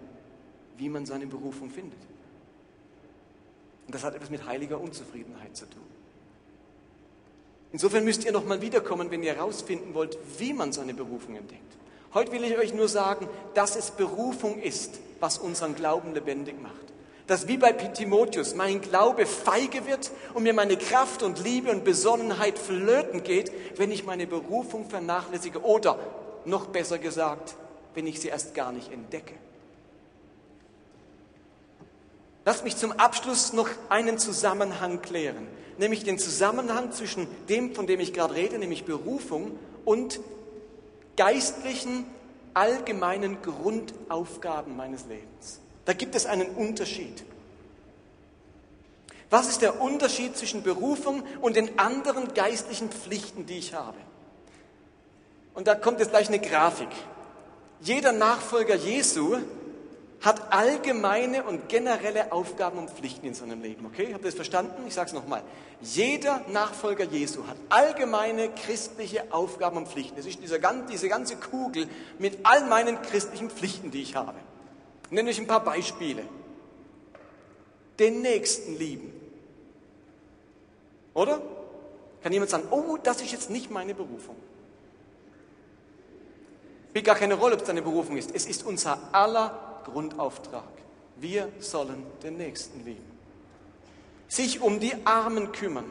wie 0.79 0.91
man 0.91 1.07
seine 1.07 1.27
Berufung 1.27 1.69
findet. 1.69 1.99
Und 3.87 3.97
das 3.97 4.05
hat 4.05 4.15
etwas 4.15 4.31
mit 4.31 4.47
heiliger 4.47 4.81
Unzufriedenheit 4.81 5.57
zu 5.57 5.67
tun. 5.69 5.83
Insofern 7.73 8.05
müsst 8.05 8.25
ihr 8.25 8.31
nochmal 8.31 8.63
wiederkommen, 8.63 9.11
wenn 9.11 9.25
ihr 9.25 9.35
herausfinden 9.35 9.93
wollt, 9.93 10.17
wie 10.39 10.53
man 10.53 10.71
seine 10.71 10.95
Berufung 10.95 11.35
entdeckt. 11.35 11.63
Heute 12.17 12.33
will 12.33 12.45
ich 12.45 12.57
euch 12.57 12.73
nur 12.73 12.89
sagen, 12.89 13.29
dass 13.53 13.77
es 13.77 13.91
Berufung 13.91 14.59
ist, 14.59 15.01
was 15.21 15.37
unseren 15.37 15.75
Glauben 15.75 16.15
lebendig 16.15 16.55
macht. 16.63 16.73
Dass 17.27 17.47
wie 17.47 17.59
bei 17.59 17.73
Timotheus 17.73 18.55
mein 18.55 18.81
Glaube 18.81 19.27
feige 19.27 19.85
wird 19.85 20.11
und 20.33 20.45
mir 20.45 20.55
meine 20.55 20.79
Kraft 20.79 21.23
und 21.23 21.45
Liebe 21.45 21.71
und 21.71 21.85
Besonnenheit 21.85 22.59
flöten 22.59 23.23
geht, 23.23 23.53
wenn 23.77 23.91
ich 23.91 24.07
meine 24.07 24.27
Berufung 24.27 24.89
vernachlässige 24.89 25.63
oder 25.63 25.99
noch 26.47 26.69
besser 26.69 26.97
gesagt, 26.97 27.55
wenn 27.93 28.07
ich 28.07 28.19
sie 28.19 28.29
erst 28.29 28.55
gar 28.55 28.73
nicht 28.73 28.91
entdecke. 28.91 29.35
Lass 32.47 32.65
mich 32.65 32.79
zum 32.79 32.93
Abschluss 32.93 33.53
noch 33.53 33.69
einen 33.91 34.17
Zusammenhang 34.17 35.03
klären, 35.03 35.47
nämlich 35.77 36.03
den 36.03 36.19
Zusammenhang 36.19 36.93
zwischen 36.93 37.27
dem, 37.51 37.75
von 37.75 37.87
dem 37.87 38.01
ich 38.01 38.15
gerade 38.15 38.37
rede, 38.37 38.57
nämlich 38.57 38.87
Berufung 38.87 39.59
und 39.85 40.19
geistlichen, 41.17 42.07
allgemeinen 42.55 43.43
Grundaufgaben 43.43 44.77
meines 44.77 45.07
Lebens. 45.07 45.61
Da 45.85 45.93
gibt 45.93 46.15
es 46.15 46.27
einen 46.27 46.49
Unterschied. 46.49 47.25
Was 49.29 49.49
ist 49.49 49.63
der 49.63 49.81
Unterschied 49.81 50.37
zwischen 50.37 50.63
Berufung 50.63 51.23
und 51.41 51.57
den 51.57 51.79
anderen 51.79 52.33
geistlichen 52.35 52.91
Pflichten, 52.91 53.47
die 53.47 53.59
ich 53.59 53.75
habe? 53.75 53.99
Und 55.55 55.67
da 55.67 55.75
kommt 55.75 56.01
jetzt 56.01 56.11
gleich 56.11 56.29
eine 56.29 56.39
Grafik. 56.39 56.89
Jeder 57.81 58.13
Nachfolger 58.13 58.75
Jesu 58.75 59.37
hat 60.21 60.53
allgemeine 60.53 61.45
und 61.45 61.69
generelle 61.69 62.33
Aufgaben 62.33 62.79
und 62.79 62.91
Pflichten 62.91 63.27
in 63.27 63.35
seinem 63.35 63.63
Leben. 63.63 63.87
Okay, 63.87 64.13
habt 64.13 64.25
ihr 64.25 64.31
das 64.31 64.35
verstanden? 64.35 64.85
Ich 64.87 64.95
sage 64.95 65.09
es 65.09 65.13
nochmal. 65.13 65.43
Jeder 65.83 66.43
Nachfolger 66.49 67.05
Jesu 67.05 67.47
hat 67.47 67.57
allgemeine 67.69 68.49
christliche 68.51 69.25
Aufgaben 69.31 69.77
und 69.77 69.89
Pflichten. 69.89 70.17
Das 70.17 70.27
ist 70.27 70.41
diese 70.43 70.59
ganze 70.59 71.37
Kugel 71.37 71.87
mit 72.19 72.39
all 72.45 72.65
meinen 72.67 73.01
christlichen 73.03 73.51
Pflichten, 73.51 73.91
die 73.91 74.03
ich 74.03 74.17
habe. 74.17 74.39
Ich 75.05 75.13
nenne 75.13 75.31
euch 75.31 75.39
ein 75.39 75.47
paar 75.47 75.63
Beispiele. 75.63 76.23
Den 77.99 78.23
Nächsten 78.23 78.77
lieben. 78.77 79.13
Oder? 81.15 81.41
Kann 82.23 82.33
jemand 82.33 82.51
sagen, 82.51 82.69
oh, 82.71 82.97
das 83.03 83.21
ist 83.21 83.33
jetzt 83.33 83.51
nicht 83.51 83.71
meine 83.71 83.95
Berufung. 83.95 84.37
Spielt 86.91 87.05
gar 87.05 87.15
keine 87.15 87.35
Rolle, 87.35 87.55
ob 87.55 87.61
es 87.61 87.67
deine 87.67 87.83
Berufung 87.83 88.17
ist. 88.17 88.35
Es 88.35 88.47
ist 88.47 88.65
unser 88.67 88.99
aller 89.13 89.66
Grundauftrag. 89.87 90.65
Wir 91.17 91.49
sollen 91.61 92.05
den 92.23 92.37
Nächsten 92.37 92.85
lieben. 92.85 93.05
Sich 94.29 94.61
um 94.61 94.81
die 94.81 94.95
Armen 95.05 95.53
kümmern, 95.53 95.87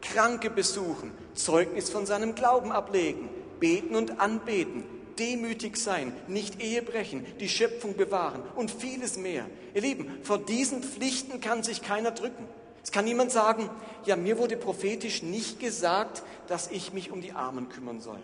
Kranke 0.00 0.48
besuchen, 0.48 1.12
Zeugnis 1.34 1.90
von 1.90 2.06
seinem 2.06 2.34
Glauben 2.34 2.70
ablegen, 2.70 3.28
beten 3.58 3.96
und 3.96 4.20
anbeten, 4.20 4.84
demütig 5.18 5.76
sein, 5.76 6.12
nicht 6.28 6.62
Ehe 6.62 6.80
brechen, 6.80 7.26
die 7.40 7.48
Schöpfung 7.48 7.96
bewahren 7.96 8.42
und 8.54 8.70
vieles 8.70 9.18
mehr. 9.18 9.46
Ihr 9.74 9.82
Lieben, 9.82 10.10
vor 10.22 10.38
diesen 10.38 10.82
Pflichten 10.82 11.40
kann 11.40 11.62
sich 11.62 11.82
keiner 11.82 12.12
drücken. 12.12 12.46
Es 12.82 12.92
kann 12.92 13.04
niemand 13.04 13.32
sagen, 13.32 13.68
ja, 14.06 14.16
mir 14.16 14.38
wurde 14.38 14.56
prophetisch 14.56 15.22
nicht 15.22 15.58
gesagt, 15.58 16.22
dass 16.46 16.70
ich 16.70 16.92
mich 16.92 17.10
um 17.10 17.20
die 17.20 17.32
Armen 17.32 17.68
kümmern 17.68 18.00
soll. 18.00 18.20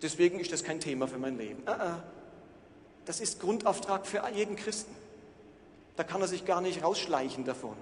Deswegen 0.00 0.40
ist 0.40 0.52
das 0.52 0.64
kein 0.64 0.80
Thema 0.80 1.06
für 1.06 1.18
mein 1.18 1.38
Leben. 1.38 1.62
Ah, 1.66 1.76
ah. 1.78 2.02
Das 3.06 3.20
ist 3.20 3.40
Grundauftrag 3.40 4.06
für 4.06 4.22
jeden 4.34 4.56
Christen. 4.56 4.94
Da 5.96 6.04
kann 6.04 6.20
er 6.20 6.28
sich 6.28 6.44
gar 6.44 6.60
nicht 6.60 6.82
rausschleichen 6.82 7.44
davon. 7.44 7.76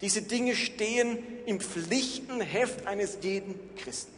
Diese 0.00 0.22
Dinge 0.22 0.54
stehen 0.56 1.18
im 1.46 1.60
Pflichtenheft 1.60 2.86
eines 2.86 3.18
jeden 3.22 3.58
Christen. 3.76 4.12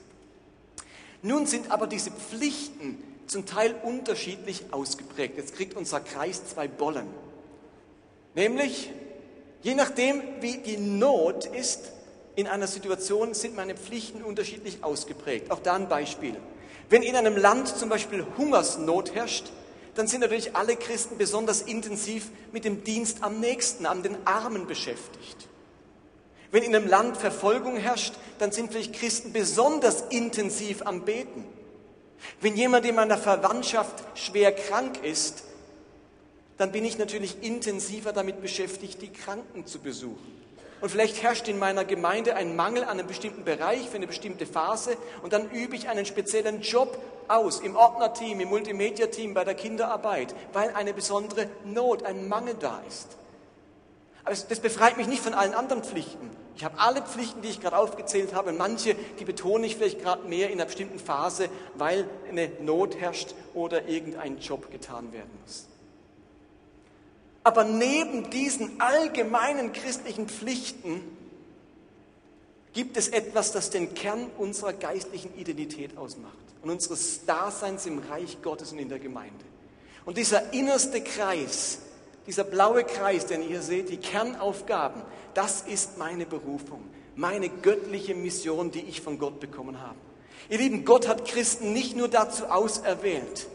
Nun 1.23 1.47
sind 1.47 1.71
aber 1.71 1.87
diese 1.87 2.11
Pflichten 2.11 3.03
zum 3.27 3.47
Teil 3.47 3.75
unterschiedlich 3.83 4.65
ausgeprägt. 4.73 5.37
Jetzt 5.37 5.55
kriegt 5.55 5.77
unser 5.77 6.01
Kreis 6.01 6.47
zwei 6.47 6.69
Bollen. 6.69 7.07
Nämlich, 8.35 8.91
je 9.63 9.75
nachdem, 9.75 10.23
wie 10.41 10.59
die 10.59 10.77
Not 10.77 11.47
ist 11.47 11.93
in 12.35 12.47
einer 12.47 12.67
Situation, 12.67 13.35
sind 13.35 13.57
meine 13.57 13.75
Pflichten 13.75 14.23
unterschiedlich 14.23 14.85
ausgeprägt. 14.85 15.51
Auch 15.51 15.61
da 15.61 15.75
ein 15.75 15.89
Beispiel. 15.89 16.37
Wenn 16.89 17.03
in 17.03 17.17
einem 17.17 17.37
Land 17.37 17.69
zum 17.69 17.89
Beispiel 17.89 18.27
Hungersnot 18.37 19.15
herrscht, 19.15 19.51
dann 19.97 20.07
sind 20.07 20.21
natürlich 20.21 20.55
alle 20.55 20.77
Christen 20.77 21.17
besonders 21.19 21.63
intensiv 21.63 22.31
mit 22.53 22.65
dem 22.65 22.85
Dienst 22.85 23.23
am 23.23 23.41
Nächsten, 23.41 23.87
an 23.87 24.03
den 24.03 24.17
Armen 24.27 24.67
beschäftigt. 24.67 25.49
Wenn 26.51 26.63
in 26.63 26.77
einem 26.77 26.87
Land 26.87 27.17
Verfolgung 27.17 27.77
herrscht, 27.77 28.15
dann 28.39 28.53
sind 28.53 28.71
vielleicht 28.71 28.95
Christen 28.95 29.33
besonders 29.33 30.03
intensiv 30.11 30.83
am 30.85 31.05
Beten. 31.05 31.45
Wenn 32.41 32.57
jemand 32.57 32.87
in 32.87 32.95
meiner 32.95 33.19
Verwandtschaft 33.19 34.05
schwer 34.19 34.53
krank 34.53 35.03
ist, 35.03 35.45
dann 36.57 36.73
bin 36.73 36.85
ich 36.85 36.99
natürlich 36.99 37.43
intensiver 37.43 38.13
damit 38.13 38.41
beschäftigt, 38.41 39.03
die 39.03 39.13
Kranken 39.13 39.67
zu 39.67 39.79
besuchen. 39.79 40.46
Und 40.81 40.91
vielleicht 40.91 41.23
herrscht 41.23 41.49
in 41.49 41.59
meiner 41.59 41.85
Gemeinde 41.85 42.37
ein 42.37 42.55
Mangel 42.55 42.85
an 42.85 42.91
einem 42.91 43.07
bestimmten 43.07 43.45
Bereich 43.45 43.89
für 43.89 43.97
eine 43.97 44.07
bestimmte 44.07 44.47
Phase 44.47 44.97
und 45.23 45.33
dann 45.33 45.51
übe 45.51 45.75
ich 45.75 45.89
einen 45.89 46.05
speziellen 46.05 46.61
Job 46.61 46.99
aus 47.29 47.61
im 47.61 47.77
Ordnerteam, 47.77 48.41
im 48.41 48.49
Multimedia-Team, 48.51 49.35
bei 49.35 49.45
der 49.45 49.55
Kinderarbeit, 49.55 50.35
weil 50.53 50.71
eine 50.75 50.93
besondere 50.93 51.49
Not, 51.65 52.03
ein 52.03 52.29
Mangel 52.29 52.55
da 52.61 52.83
ist. 52.87 53.17
Aber 54.25 54.35
das 54.35 54.61
befreit 54.61 54.97
mich 54.97 55.07
nicht 55.07 55.23
von 55.23 55.35
allen 55.35 55.55
anderen 55.55 55.83
Pflichten. 55.83 56.31
Ich 56.57 56.65
habe 56.65 56.79
alle 56.79 57.03
Pflichten, 57.03 57.43
die 57.43 57.49
ich 57.49 57.61
gerade 57.61 57.77
aufgezählt 57.77 58.35
habe, 58.35 58.51
und 58.51 58.59
manche, 58.59 58.95
die 59.19 59.25
betone 59.25 59.67
ich 59.67 59.77
vielleicht 59.77 60.03
gerade 60.03 60.27
mehr 60.27 60.49
in 60.49 60.55
einer 60.55 60.65
bestimmten 60.65 60.99
Phase, 60.99 61.49
weil 61.75 62.09
eine 62.29 62.51
Not 62.61 62.97
herrscht 62.97 63.35
oder 63.55 63.89
irgendein 63.89 64.39
Job 64.39 64.71
getan 64.71 65.13
werden 65.13 65.31
muss. 65.43 65.67
Aber 67.47 67.63
neben 67.63 68.29
diesen 68.31 68.81
allgemeinen 68.81 69.73
christlichen 69.73 70.29
Pflichten 70.29 71.01
gibt 72.73 72.97
es 72.97 73.07
etwas, 73.07 73.53
das 73.53 73.71
den 73.71 73.95
Kern 73.95 74.33
unserer 74.37 74.73
geistlichen 74.73 75.33
Identität 75.39 75.97
ausmacht 75.97 76.35
und 76.63 76.71
unseres 76.71 77.25
Daseins 77.25 77.87
im 77.87 78.01
Reich 78.01 78.43
Gottes 78.43 78.73
und 78.73 78.81
in 78.81 78.89
der 78.89 78.99
Gemeinde. 78.99 79.45
Und 80.05 80.19
dieser 80.19 80.53
innerste 80.55 81.01
Kreis, 81.01 81.79
dieser 82.27 82.43
blaue 82.43 82.83
Kreis, 82.83 83.27
den 83.27 83.49
ihr 83.49 83.63
seht, 83.63 83.91
die 83.91 83.99
Kernaufgaben, 83.99 85.03
das 85.33 85.63
ist 85.63 85.99
meine 85.99 86.27
Berufung, 86.27 86.83
meine 87.15 87.49
göttliche 87.49 88.17
Mission, 88.17 88.73
die 88.73 88.81
ich 88.81 89.03
von 89.03 89.21
Gott 89.21 89.39
bekommen 89.39 89.81
habe. 89.81 89.95
Ihr 90.49 90.59
Lieben, 90.59 90.85
Gott 90.85 91.07
hat 91.07 91.25
Christen 91.25 91.73
nicht 91.73 91.97
nur 91.97 92.09
dazu 92.09 92.47
auserwählt, 92.47 93.47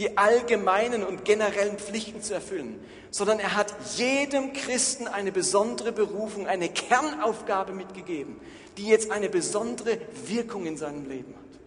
die 0.00 0.16
allgemeinen 0.16 1.04
und 1.04 1.26
generellen 1.26 1.78
Pflichten 1.78 2.22
zu 2.22 2.32
erfüllen, 2.32 2.82
sondern 3.10 3.38
er 3.38 3.54
hat 3.54 3.74
jedem 3.96 4.54
Christen 4.54 5.06
eine 5.06 5.30
besondere 5.30 5.92
Berufung, 5.92 6.46
eine 6.46 6.70
Kernaufgabe 6.70 7.74
mitgegeben, 7.74 8.40
die 8.78 8.86
jetzt 8.86 9.10
eine 9.10 9.28
besondere 9.28 9.98
Wirkung 10.24 10.64
in 10.64 10.78
seinem 10.78 11.06
Leben 11.06 11.34
hat. 11.34 11.60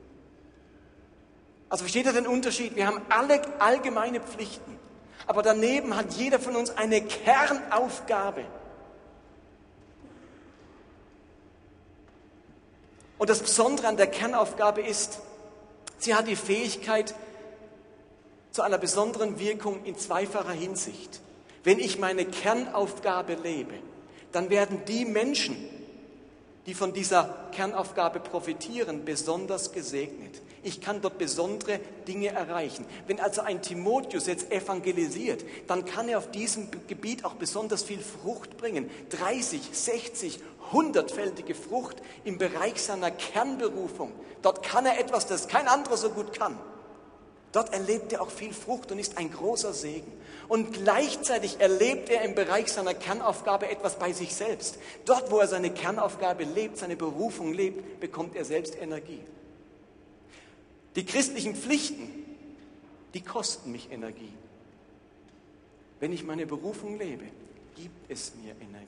Also 1.69 1.83
versteht 1.83 2.07
ihr 2.07 2.13
den 2.13 2.25
Unterschied? 2.25 2.75
Wir 2.75 2.87
haben 2.87 3.01
alle 3.09 3.39
allgemeine 3.61 4.19
Pflichten, 4.19 4.79
aber 5.27 5.43
daneben 5.43 5.95
hat 5.95 6.13
jeder 6.13 6.39
von 6.39 6.55
uns 6.55 6.75
eine 6.75 7.03
Kernaufgabe. 7.03 8.45
Und 13.19 13.29
das 13.29 13.41
Besondere 13.41 13.89
an 13.89 13.97
der 13.97 14.07
Kernaufgabe 14.07 14.81
ist, 14.81 15.19
sie 15.99 16.15
hat 16.15 16.27
die 16.27 16.35
Fähigkeit 16.35 17.13
zu 18.53 18.61
einer 18.61 18.77
besonderen 18.77 19.39
Wirkung 19.39 19.83
in 19.83 19.97
zweifacher 19.97 20.53
Hinsicht. 20.53 21.21
Wenn 21.63 21.79
ich 21.79 21.97
meine 21.97 22.23
Kernaufgabe 22.23 23.33
lebe, 23.33 23.73
dann 24.31 24.49
werden 24.49 24.83
die 24.87 25.05
Menschen, 25.05 25.57
die 26.67 26.75
von 26.75 26.93
dieser 26.93 27.49
Kernaufgabe 27.51 28.19
profitieren, 28.19 29.05
besonders 29.05 29.71
gesegnet. 29.71 30.41
Ich 30.61 30.81
kann 30.81 31.01
dort 31.01 31.17
besondere 31.17 31.79
Dinge 32.07 32.29
erreichen. 32.29 32.85
Wenn 33.07 33.19
also 33.19 33.41
ein 33.41 33.61
Timotheus 33.61 34.27
jetzt 34.27 34.51
evangelisiert, 34.51 35.43
dann 35.67 35.83
kann 35.83 36.07
er 36.07 36.19
auf 36.19 36.31
diesem 36.31 36.69
Gebiet 36.87 37.25
auch 37.25 37.33
besonders 37.33 37.83
viel 37.83 37.99
Frucht 37.99 38.55
bringen. 38.57 38.89
30, 39.09 39.61
60, 39.73 40.39
hundertfältige 40.71 41.55
Frucht 41.55 41.97
im 42.23 42.37
Bereich 42.37 42.81
seiner 42.81 43.11
Kernberufung. 43.11 44.11
Dort 44.41 44.63
kann 44.63 44.85
er 44.85 44.99
etwas, 44.99 45.25
das 45.25 45.47
kein 45.47 45.67
anderer 45.67 45.97
so 45.97 46.11
gut 46.11 46.37
kann. 46.37 46.57
Dort 47.53 47.71
erlebt 47.71 48.11
er 48.11 48.21
auch 48.21 48.31
viel 48.31 48.51
Frucht 48.51 48.91
und 48.91 48.97
ist 48.97 49.17
ein 49.19 49.31
großer 49.31 49.73
Segen. 49.73 50.11
Und 50.47 50.73
gleichzeitig 50.73 51.61
erlebt 51.61 52.09
er 52.09 52.23
im 52.23 52.33
Bereich 52.33 52.71
seiner 52.71 52.95
Kernaufgabe 52.95 53.69
etwas 53.69 53.99
bei 53.99 54.11
sich 54.11 54.35
selbst. 54.35 54.79
Dort, 55.05 55.31
wo 55.31 55.37
er 55.39 55.47
seine 55.47 55.69
Kernaufgabe 55.69 56.45
lebt, 56.45 56.77
seine 56.77 56.95
Berufung 56.95 57.53
lebt, 57.53 57.99
bekommt 57.99 58.35
er 58.35 58.43
selbst 58.43 58.75
Energie. 58.81 59.21
Die 60.95 61.05
christlichen 61.05 61.55
Pflichten, 61.55 62.09
die 63.13 63.21
kosten 63.21 63.71
mich 63.71 63.91
Energie. 63.91 64.33
Wenn 65.99 66.11
ich 66.11 66.23
meine 66.23 66.47
Berufung 66.47 66.97
lebe, 66.97 67.25
gibt 67.75 68.09
es 68.09 68.33
mir 68.43 68.51
Energie. 68.53 68.87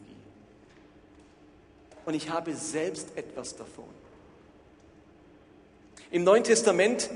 Und 2.05 2.15
ich 2.15 2.31
habe 2.31 2.55
selbst 2.55 3.15
etwas 3.15 3.55
davon. 3.55 3.85
Im 6.09 6.23
Neuen 6.23 6.43
Testament 6.43 7.09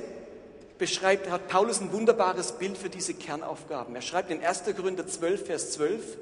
beschreibt, 0.79 1.29
hat 1.29 1.47
Paulus 1.47 1.81
ein 1.81 1.93
wunderbares 1.93 2.53
Bild 2.53 2.77
für 2.77 2.89
diese 2.89 3.13
Kernaufgaben. 3.13 3.95
Er 3.95 4.01
schreibt 4.01 4.31
in 4.31 4.43
1. 4.43 4.63
Korinther 4.75 5.05
12, 5.05 5.45
Vers 5.45 5.71
12, 5.73 6.17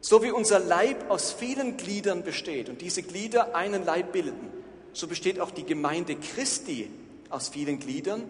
so 0.00 0.22
wie 0.22 0.32
unser 0.32 0.58
Leib 0.58 1.08
aus 1.10 1.30
vielen 1.30 1.76
Gliedern 1.76 2.24
besteht 2.24 2.68
und 2.68 2.80
diese 2.80 3.02
Glieder 3.02 3.54
einen 3.54 3.84
Leib 3.84 4.12
bilden, 4.12 4.50
so 4.92 5.06
besteht 5.06 5.38
auch 5.38 5.52
die 5.52 5.64
Gemeinde 5.64 6.16
Christi 6.16 6.90
aus 7.30 7.50
vielen 7.50 7.78
Gliedern 7.78 8.24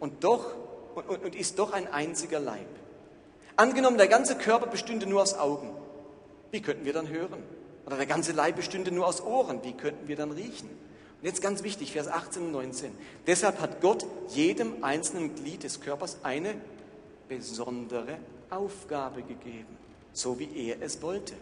und 0.00 0.24
doch 0.24 0.54
und, 0.94 1.24
und 1.24 1.34
ist 1.34 1.58
doch 1.58 1.72
ein 1.72 1.92
einziger 1.92 2.40
Leib. 2.40 2.66
Angenommen, 3.56 3.98
der 3.98 4.08
ganze 4.08 4.36
Körper 4.36 4.68
bestünde 4.68 5.06
nur 5.06 5.20
aus 5.20 5.34
Augen, 5.34 5.70
wie 6.50 6.62
könnten 6.62 6.84
wir 6.84 6.92
dann 6.92 7.08
hören? 7.08 7.42
Oder 7.86 7.96
der 7.96 8.06
ganze 8.06 8.32
Leib 8.32 8.56
bestünde 8.56 8.90
nur 8.90 9.06
aus 9.06 9.20
Ohren, 9.20 9.62
wie 9.64 9.72
könnten 9.72 10.08
wir 10.08 10.16
dann 10.16 10.30
riechen? 10.30 10.70
Und 11.20 11.26
jetzt 11.26 11.42
ganz 11.42 11.64
wichtig, 11.64 11.92
Vers 11.92 12.06
18 12.06 12.42
und 12.42 12.52
19. 12.52 12.92
Deshalb 13.26 13.60
hat 13.60 13.80
Gott 13.80 14.06
jedem 14.28 14.84
einzelnen 14.84 15.34
Glied 15.34 15.64
des 15.64 15.80
Körpers 15.80 16.18
eine 16.22 16.54
besondere 17.28 18.18
Aufgabe 18.50 19.22
gegeben, 19.22 19.76
so 20.12 20.38
wie 20.38 20.68
er 20.68 20.80
es 20.80 21.02
wollte. 21.02 21.34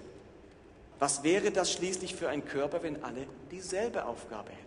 Was 0.98 1.22
wäre 1.22 1.50
das 1.50 1.72
schließlich 1.72 2.14
für 2.14 2.30
ein 2.30 2.46
Körper, 2.46 2.82
wenn 2.82 3.04
alle 3.04 3.26
dieselbe 3.50 4.06
Aufgabe 4.06 4.48
hätten? 4.50 4.66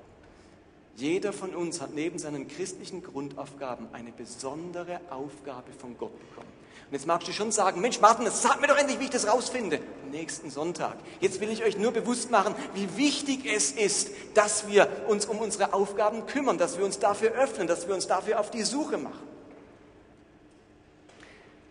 Jeder 0.96 1.34
von 1.34 1.56
uns 1.56 1.82
hat 1.82 1.94
neben 1.96 2.20
seinen 2.20 2.48
christlichen 2.48 3.02
Grundaufgaben 3.02 3.88
eine 3.94 4.12
besondere 4.12 5.00
Aufgabe 5.10 5.72
von 5.72 5.98
Gott 5.98 6.12
bekommen. 6.20 6.52
Und 6.88 6.94
jetzt 6.94 7.08
magst 7.08 7.28
du 7.28 7.32
schon 7.32 7.52
sagen, 7.52 7.82
Mensch 7.82 8.00
Martin, 8.00 8.28
sag 8.30 8.62
mir 8.62 8.68
doch 8.68 8.78
endlich, 8.78 9.00
wie 9.00 9.06
ich 9.06 9.10
das 9.10 9.28
rausfinde. 9.28 9.80
Nächsten 10.12 10.50
Sonntag. 10.50 10.96
Jetzt 11.20 11.42
will 11.42 11.50
ich 11.50 11.64
euch 11.64 11.78
nur 11.78 11.92
bewusst 11.92 12.32
machen, 12.32 12.56
wie 12.74 12.98
wichtig 12.98 13.46
es 13.46 13.72
ist, 13.72 14.12
dass 14.34 14.68
wir 14.68 14.88
uns 15.08 15.26
um 15.26 15.40
unsere 15.40 15.74
Aufgaben 15.74 16.26
kümmern, 16.26 16.58
dass 16.58 16.78
wir 16.78 16.86
uns 16.86 17.00
dafür 17.00 17.32
öffnen, 17.32 17.68
dass 17.68 17.88
wir 17.88 17.96
uns 17.96 18.08
dafür 18.08 18.40
auf 18.40 18.52
die 18.52 18.64
Suche 18.64 18.98
machen. 18.98 19.28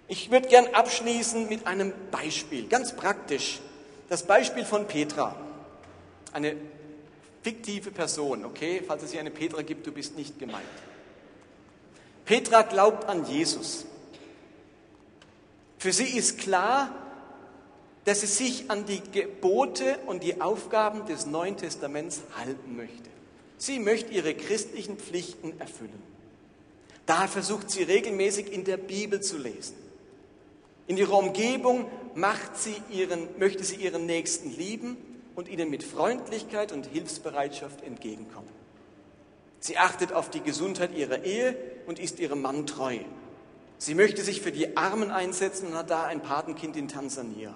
Ich 0.08 0.30
würde 0.30 0.48
gern 0.48 0.66
abschließen 0.72 1.48
mit 1.48 1.66
einem 1.66 1.92
Beispiel, 2.10 2.66
ganz 2.66 2.96
praktisch. 2.96 3.60
Das 4.08 4.22
Beispiel 4.22 4.64
von 4.64 4.86
Petra. 4.86 5.36
Eine 6.32 6.56
fiktive 7.42 7.90
Person, 7.90 8.44
okay? 8.44 8.82
Falls 8.86 9.02
es 9.02 9.10
hier 9.10 9.20
eine 9.20 9.30
Petra 9.30 9.62
gibt, 9.62 9.86
du 9.86 9.92
bist 9.92 10.16
nicht 10.16 10.38
gemeint. 10.38 10.64
Petra 12.24 12.62
glaubt 12.62 13.08
an 13.08 13.26
Jesus. 13.26 13.84
Für 15.78 15.92
sie 15.92 16.16
ist 16.16 16.38
klar, 16.38 16.90
dass 18.08 18.22
sie 18.22 18.26
sich 18.26 18.70
an 18.70 18.86
die 18.86 19.02
Gebote 19.12 19.98
und 20.06 20.22
die 20.22 20.40
Aufgaben 20.40 21.04
des 21.04 21.26
Neuen 21.26 21.58
Testaments 21.58 22.22
halten 22.38 22.74
möchte. 22.74 23.10
Sie 23.58 23.78
möchte 23.78 24.14
ihre 24.14 24.32
christlichen 24.32 24.96
Pflichten 24.96 25.60
erfüllen. 25.60 26.02
Daher 27.04 27.28
versucht 27.28 27.70
sie 27.70 27.82
regelmäßig 27.82 28.50
in 28.50 28.64
der 28.64 28.78
Bibel 28.78 29.20
zu 29.20 29.36
lesen. 29.36 29.76
In 30.86 30.96
ihrer 30.96 31.18
Umgebung 31.18 31.84
sie 32.54 32.76
ihren, 32.90 33.28
möchte 33.38 33.62
sie 33.62 33.76
ihren 33.76 34.06
Nächsten 34.06 34.56
lieben 34.56 34.96
und 35.34 35.46
ihnen 35.46 35.68
mit 35.68 35.82
Freundlichkeit 35.82 36.72
und 36.72 36.86
Hilfsbereitschaft 36.86 37.82
entgegenkommen. 37.84 38.48
Sie 39.60 39.76
achtet 39.76 40.14
auf 40.14 40.30
die 40.30 40.40
Gesundheit 40.40 40.96
ihrer 40.96 41.24
Ehe 41.24 41.54
und 41.86 41.98
ist 41.98 42.20
ihrem 42.20 42.40
Mann 42.40 42.66
treu. 42.66 43.00
Sie 43.76 43.94
möchte 43.94 44.22
sich 44.22 44.40
für 44.40 44.50
die 44.50 44.78
Armen 44.78 45.10
einsetzen 45.10 45.66
und 45.66 45.74
hat 45.74 45.90
da 45.90 46.04
ein 46.04 46.22
Patenkind 46.22 46.74
in 46.74 46.88
Tansania. 46.88 47.54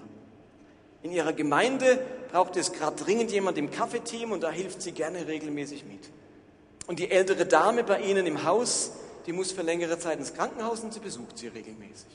In 1.03 1.11
ihrer 1.11 1.33
Gemeinde 1.33 1.99
braucht 2.31 2.55
es 2.55 2.71
gerade 2.71 2.95
dringend 3.03 3.31
jemand 3.31 3.57
im 3.57 3.69
Kaffeeteam 3.69 4.31
und 4.31 4.41
da 4.41 4.49
hilft 4.49 4.81
sie 4.81 4.93
gerne 4.93 5.27
regelmäßig 5.27 5.85
mit. 5.85 6.09
Und 6.87 6.99
die 6.99 7.11
ältere 7.11 7.45
Dame 7.45 7.83
bei 7.83 8.01
ihnen 8.01 8.25
im 8.25 8.43
Haus, 8.43 8.91
die 9.25 9.33
muss 9.33 9.51
für 9.51 9.61
längere 9.61 9.99
Zeit 9.99 10.17
ins 10.17 10.33
Krankenhaus 10.33 10.79
und 10.79 10.93
sie 10.93 10.99
besucht 10.99 11.37
sie 11.37 11.49
regelmäßig. 11.49 12.07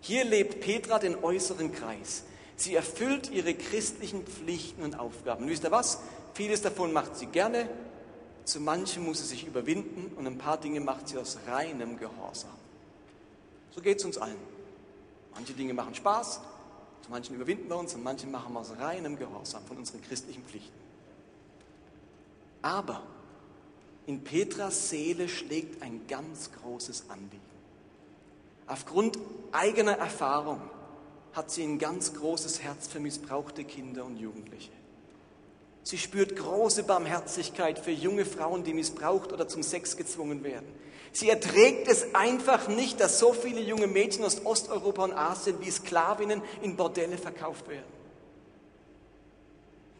Hier 0.00 0.24
lebt 0.24 0.60
Petra 0.60 0.98
den 0.98 1.22
äußeren 1.22 1.72
Kreis. 1.72 2.24
Sie 2.56 2.74
erfüllt 2.74 3.30
ihre 3.30 3.54
christlichen 3.54 4.24
Pflichten 4.24 4.82
und 4.82 4.98
Aufgaben. 4.98 5.44
Und 5.44 5.50
wisst 5.50 5.64
ihr 5.64 5.70
was? 5.70 6.00
Vieles 6.34 6.62
davon 6.62 6.92
macht 6.92 7.16
sie 7.16 7.26
gerne, 7.26 7.68
zu 8.44 8.60
manchen 8.60 9.04
muss 9.04 9.18
sie 9.18 9.26
sich 9.26 9.46
überwinden 9.46 10.12
und 10.16 10.26
ein 10.26 10.38
paar 10.38 10.56
Dinge 10.56 10.80
macht 10.80 11.08
sie 11.08 11.18
aus 11.18 11.38
reinem 11.46 11.98
Gehorsam. 11.98 12.50
So 13.74 13.80
geht 13.80 13.98
es 13.98 14.04
uns 14.04 14.18
allen. 14.18 14.36
Manche 15.34 15.52
Dinge 15.52 15.74
machen 15.74 15.94
Spaß, 15.94 16.40
manchen 17.08 17.36
überwinden 17.36 17.68
wir 17.68 17.76
uns 17.76 17.94
und 17.94 18.02
manche 18.02 18.26
machen 18.26 18.52
wir 18.52 18.60
aus 18.60 18.72
reinem 18.78 19.16
Gehorsam 19.16 19.64
von 19.64 19.78
unseren 19.78 20.02
christlichen 20.02 20.44
Pflichten. 20.44 20.78
Aber 22.62 23.02
in 24.06 24.24
Petras 24.24 24.90
Seele 24.90 25.28
schlägt 25.28 25.82
ein 25.82 26.06
ganz 26.08 26.50
großes 26.52 27.10
Anliegen. 27.10 27.40
Aufgrund 28.66 29.18
eigener 29.52 29.92
Erfahrung 29.92 30.60
hat 31.32 31.50
sie 31.50 31.62
ein 31.62 31.78
ganz 31.78 32.14
großes 32.14 32.62
Herz 32.62 32.88
für 32.88 33.00
missbrauchte 33.00 33.64
Kinder 33.64 34.04
und 34.04 34.16
Jugendliche. 34.16 34.72
Sie 35.88 35.96
spürt 35.96 36.36
große 36.36 36.82
Barmherzigkeit 36.82 37.78
für 37.78 37.92
junge 37.92 38.26
Frauen, 38.26 38.62
die 38.62 38.74
missbraucht 38.74 39.32
oder 39.32 39.48
zum 39.48 39.62
Sex 39.62 39.96
gezwungen 39.96 40.44
werden. 40.44 40.66
Sie 41.12 41.30
erträgt 41.30 41.88
es 41.88 42.14
einfach 42.14 42.68
nicht, 42.68 43.00
dass 43.00 43.18
so 43.18 43.32
viele 43.32 43.62
junge 43.62 43.86
Mädchen 43.86 44.22
aus 44.22 44.44
Osteuropa 44.44 45.04
und 45.04 45.14
Asien 45.14 45.56
wie 45.62 45.70
Sklavinnen 45.70 46.42
in 46.60 46.76
Bordelle 46.76 47.16
verkauft 47.16 47.70
werden. 47.70 47.90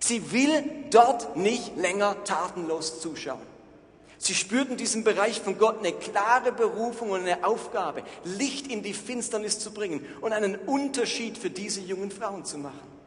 Sie 0.01 0.31
will 0.31 0.63
dort 0.91 1.37
nicht 1.39 1.75
länger 1.79 2.23
tatenlos 2.23 3.01
zuschauen. 3.01 3.41
Sie 4.19 4.35
spürt 4.35 4.69
in 4.69 4.77
diesem 4.77 5.05
Bereich 5.05 5.41
von 5.41 5.57
Gott 5.57 5.79
eine 5.79 5.95
klare 5.95 6.53
Berufung 6.53 7.13
und 7.13 7.23
eine 7.23 7.47
Aufgabe, 7.47 8.03
Licht 8.25 8.67
in 8.67 8.83
die 8.83 8.93
Finsternis 8.93 9.59
zu 9.59 9.71
bringen 9.71 10.05
und 10.21 10.35
einen 10.35 10.57
Unterschied 10.57 11.39
für 11.39 11.49
diese 11.49 11.81
jungen 11.81 12.11
Frauen 12.11 12.45
zu 12.45 12.59
machen. 12.59 12.98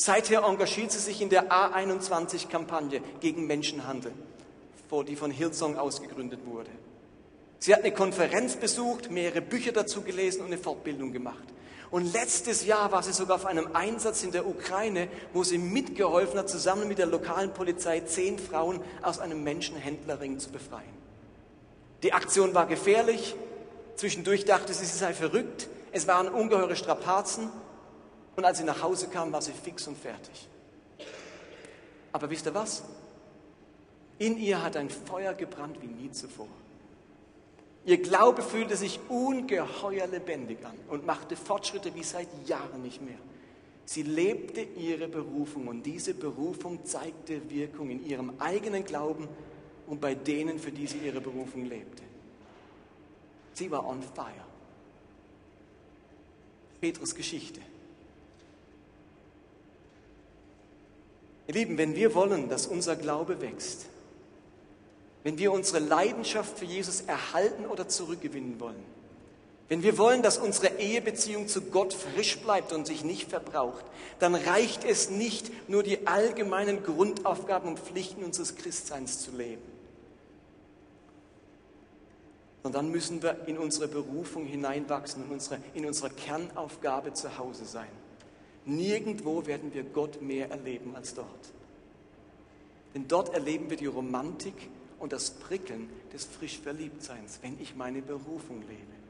Seither 0.00 0.44
engagiert 0.44 0.92
sie 0.92 0.98
sich 0.98 1.20
in 1.20 1.28
der 1.28 1.52
A21-Kampagne 1.52 3.02
gegen 3.20 3.46
Menschenhandel, 3.46 4.12
die 5.06 5.14
von 5.14 5.30
Hillsong 5.30 5.76
ausgegründet 5.76 6.40
wurde. 6.46 6.70
Sie 7.58 7.74
hat 7.74 7.82
eine 7.82 7.92
Konferenz 7.92 8.56
besucht, 8.56 9.10
mehrere 9.10 9.42
Bücher 9.42 9.72
dazu 9.72 10.00
gelesen 10.00 10.40
und 10.40 10.46
eine 10.46 10.56
Fortbildung 10.56 11.12
gemacht. 11.12 11.44
Und 11.90 12.14
letztes 12.14 12.64
Jahr 12.64 12.90
war 12.92 13.02
sie 13.02 13.12
sogar 13.12 13.36
auf 13.36 13.44
einem 13.44 13.68
Einsatz 13.74 14.22
in 14.22 14.32
der 14.32 14.46
Ukraine, 14.46 15.08
wo 15.34 15.44
sie 15.44 15.58
mitgeholfen 15.58 16.38
hat, 16.38 16.48
zusammen 16.48 16.88
mit 16.88 16.96
der 16.96 17.04
lokalen 17.04 17.52
Polizei 17.52 18.00
zehn 18.00 18.38
Frauen 18.38 18.80
aus 19.02 19.18
einem 19.18 19.44
Menschenhändlerring 19.44 20.38
zu 20.38 20.50
befreien. 20.50 20.94
Die 22.02 22.14
Aktion 22.14 22.54
war 22.54 22.64
gefährlich. 22.66 23.34
Zwischendurch 23.96 24.46
dachte 24.46 24.72
sie, 24.72 24.86
sie 24.86 24.96
sei 24.96 25.12
verrückt. 25.12 25.68
Es 25.92 26.06
waren 26.06 26.28
ungeheure 26.30 26.76
Strapazen. 26.76 27.50
Und 28.36 28.44
als 28.44 28.58
sie 28.58 28.64
nach 28.64 28.82
Hause 28.82 29.08
kam, 29.08 29.32
war 29.32 29.42
sie 29.42 29.52
fix 29.52 29.86
und 29.86 29.98
fertig. 29.98 30.48
Aber 32.12 32.30
wisst 32.30 32.46
ihr 32.46 32.54
was? 32.54 32.82
In 34.18 34.38
ihr 34.38 34.62
hat 34.62 34.76
ein 34.76 34.90
Feuer 34.90 35.34
gebrannt 35.34 35.78
wie 35.80 35.86
nie 35.86 36.10
zuvor. 36.10 36.48
Ihr 37.84 38.02
Glaube 38.02 38.42
fühlte 38.42 38.76
sich 38.76 39.00
ungeheuer 39.08 40.06
lebendig 40.06 40.64
an 40.64 40.74
und 40.88 41.06
machte 41.06 41.36
Fortschritte 41.36 41.94
wie 41.94 42.02
seit 42.02 42.28
Jahren 42.46 42.82
nicht 42.82 43.00
mehr. 43.00 43.18
Sie 43.86 44.02
lebte 44.02 44.60
ihre 44.60 45.08
Berufung 45.08 45.66
und 45.66 45.82
diese 45.82 46.14
Berufung 46.14 46.84
zeigte 46.84 47.50
Wirkung 47.50 47.90
in 47.90 48.06
ihrem 48.06 48.34
eigenen 48.38 48.84
Glauben 48.84 49.26
und 49.86 50.00
bei 50.00 50.14
denen, 50.14 50.58
für 50.58 50.70
die 50.70 50.86
sie 50.86 50.98
ihre 50.98 51.20
Berufung 51.20 51.64
lebte. 51.64 52.02
Sie 53.54 53.70
war 53.70 53.86
on 53.86 54.02
fire. 54.02 54.44
Petrus 56.80 57.14
Geschichte. 57.14 57.60
Ihr 61.50 61.54
Lieben, 61.54 61.78
wenn 61.78 61.96
wir 61.96 62.14
wollen, 62.14 62.48
dass 62.48 62.68
unser 62.68 62.94
Glaube 62.94 63.40
wächst, 63.40 63.86
wenn 65.24 65.36
wir 65.36 65.50
unsere 65.50 65.80
Leidenschaft 65.80 66.60
für 66.60 66.64
Jesus 66.64 67.00
erhalten 67.00 67.66
oder 67.66 67.88
zurückgewinnen 67.88 68.60
wollen, 68.60 68.80
wenn 69.68 69.82
wir 69.82 69.98
wollen, 69.98 70.22
dass 70.22 70.38
unsere 70.38 70.78
Ehebeziehung 70.78 71.48
zu 71.48 71.62
Gott 71.62 71.92
frisch 71.92 72.38
bleibt 72.38 72.72
und 72.72 72.86
sich 72.86 73.02
nicht 73.02 73.30
verbraucht, 73.30 73.84
dann 74.20 74.36
reicht 74.36 74.84
es 74.84 75.10
nicht, 75.10 75.50
nur 75.68 75.82
die 75.82 76.06
allgemeinen 76.06 76.84
Grundaufgaben 76.84 77.70
und 77.70 77.80
Pflichten 77.80 78.22
unseres 78.22 78.54
Christseins 78.54 79.18
zu 79.18 79.32
leben. 79.32 79.62
Sondern 82.62 82.84
dann 82.84 82.92
müssen 82.92 83.24
wir 83.24 83.48
in 83.48 83.58
unsere 83.58 83.88
Berufung 83.88 84.46
hineinwachsen 84.46 85.24
und 85.24 85.32
unsere, 85.32 85.58
in 85.74 85.84
unserer 85.84 86.10
Kernaufgabe 86.10 87.12
zu 87.12 87.38
Hause 87.38 87.64
sein. 87.64 87.90
Nirgendwo 88.70 89.46
werden 89.46 89.74
wir 89.74 89.82
Gott 89.82 90.22
mehr 90.22 90.50
erleben 90.50 90.94
als 90.94 91.14
dort. 91.14 91.26
Denn 92.94 93.08
dort 93.08 93.34
erleben 93.34 93.68
wir 93.68 93.76
die 93.76 93.86
Romantik 93.86 94.54
und 95.00 95.12
das 95.12 95.30
Prickeln 95.30 95.88
des 96.12 96.24
Frischverliebtseins, 96.24 97.40
wenn 97.42 97.60
ich 97.60 97.74
meine 97.74 98.00
Berufung 98.00 98.60
lebe. 98.60 99.00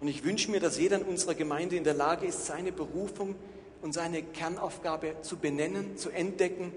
Und 0.00 0.08
ich 0.08 0.24
wünsche 0.24 0.50
mir, 0.50 0.58
dass 0.58 0.78
jeder 0.78 0.96
in 0.96 1.04
unserer 1.04 1.34
Gemeinde 1.34 1.76
in 1.76 1.84
der 1.84 1.94
Lage 1.94 2.26
ist, 2.26 2.46
seine 2.46 2.72
Berufung 2.72 3.36
und 3.80 3.94
seine 3.94 4.22
Kernaufgabe 4.22 5.16
zu 5.22 5.36
benennen, 5.36 5.96
zu 5.96 6.10
entdecken 6.10 6.72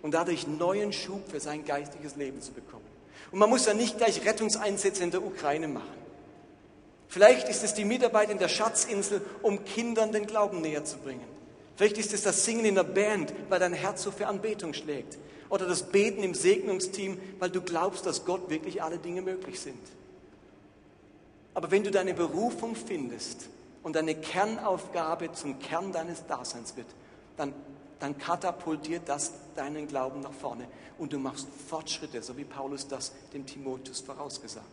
und 0.00 0.14
dadurch 0.14 0.46
neuen 0.46 0.92
Schub 0.92 1.28
für 1.28 1.40
sein 1.40 1.64
geistiges 1.64 2.14
Leben 2.14 2.40
zu 2.40 2.52
bekommen. 2.52 2.86
Und 3.32 3.40
man 3.40 3.50
muss 3.50 3.66
ja 3.66 3.74
nicht 3.74 3.98
gleich 3.98 4.24
Rettungseinsätze 4.24 5.02
in 5.02 5.10
der 5.10 5.24
Ukraine 5.24 5.66
machen. 5.66 6.02
Vielleicht 7.08 7.48
ist 7.48 7.64
es 7.64 7.74
die 7.74 7.84
Mitarbeit 7.84 8.30
in 8.30 8.38
der 8.38 8.48
Schatzinsel, 8.48 9.22
um 9.42 9.64
Kindern 9.64 10.12
den 10.12 10.26
Glauben 10.26 10.60
näher 10.60 10.84
zu 10.84 10.98
bringen. 10.98 11.31
Vielleicht 11.82 11.98
ist 11.98 12.12
es 12.12 12.22
das 12.22 12.44
Singen 12.44 12.64
in 12.64 12.76
der 12.76 12.84
Band, 12.84 13.34
weil 13.48 13.58
dein 13.58 13.72
Herz 13.72 14.04
so 14.04 14.12
für 14.12 14.28
Anbetung 14.28 14.72
schlägt 14.72 15.18
oder 15.48 15.66
das 15.66 15.82
Beten 15.82 16.22
im 16.22 16.32
Segnungsteam, 16.32 17.20
weil 17.40 17.50
du 17.50 17.60
glaubst, 17.60 18.06
dass 18.06 18.24
Gott 18.24 18.48
wirklich 18.50 18.84
alle 18.84 18.98
Dinge 18.98 19.20
möglich 19.20 19.58
sind. 19.58 19.82
Aber 21.54 21.72
wenn 21.72 21.82
du 21.82 21.90
deine 21.90 22.14
Berufung 22.14 22.76
findest 22.76 23.48
und 23.82 23.96
deine 23.96 24.14
Kernaufgabe 24.14 25.32
zum 25.32 25.58
Kern 25.58 25.90
deines 25.90 26.24
Daseins 26.24 26.76
wird, 26.76 26.86
dann, 27.36 27.52
dann 27.98 28.16
katapultiert 28.16 29.02
das 29.06 29.32
deinen 29.56 29.88
Glauben 29.88 30.20
nach 30.20 30.34
vorne 30.34 30.68
und 30.98 31.12
du 31.12 31.18
machst 31.18 31.48
Fortschritte, 31.68 32.22
so 32.22 32.36
wie 32.36 32.44
Paulus 32.44 32.86
das 32.86 33.10
dem 33.32 33.44
Timotheus 33.44 33.98
vorausgesagt 34.02 34.64
hat. 34.64 34.72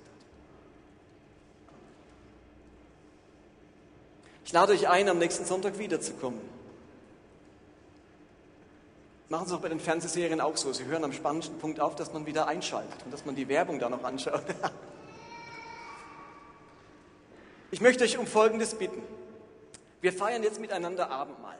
Ich 4.46 4.54
lade 4.54 4.74
euch 4.74 4.88
ein, 4.88 5.10
am 5.10 5.18
nächsten 5.18 5.46
Sonntag 5.46 5.80
wiederzukommen. 5.80 6.59
Machen 9.30 9.48
Sie 9.48 9.56
auch 9.56 9.62
bei 9.62 9.70
den 9.70 9.80
Fernsehserien 9.80 10.42
auch 10.42 10.58
so. 10.58 10.74
Sie 10.74 10.86
hören 10.86 11.04
am 11.04 11.14
spannendsten 11.14 11.60
Punkt 11.60 11.80
auf, 11.80 11.96
dass 11.96 12.12
man 12.14 12.26
wieder 12.26 12.48
einschaltet 12.48 13.04
und 13.06 13.14
dass 13.14 13.26
man 13.26 13.36
die 13.36 13.48
Werbung 13.48 13.80
da 13.80 13.90
noch 13.90 14.04
anschaut. 14.04 14.44
Ich 17.72 17.82
möchte 17.82 18.04
euch 18.04 18.18
um 18.18 18.26
Folgendes 18.26 18.74
bitten. 18.74 19.04
Wir 20.02 20.12
feiern 20.12 20.42
jetzt 20.42 20.60
miteinander 20.60 21.12
Abendmahl. 21.12 21.60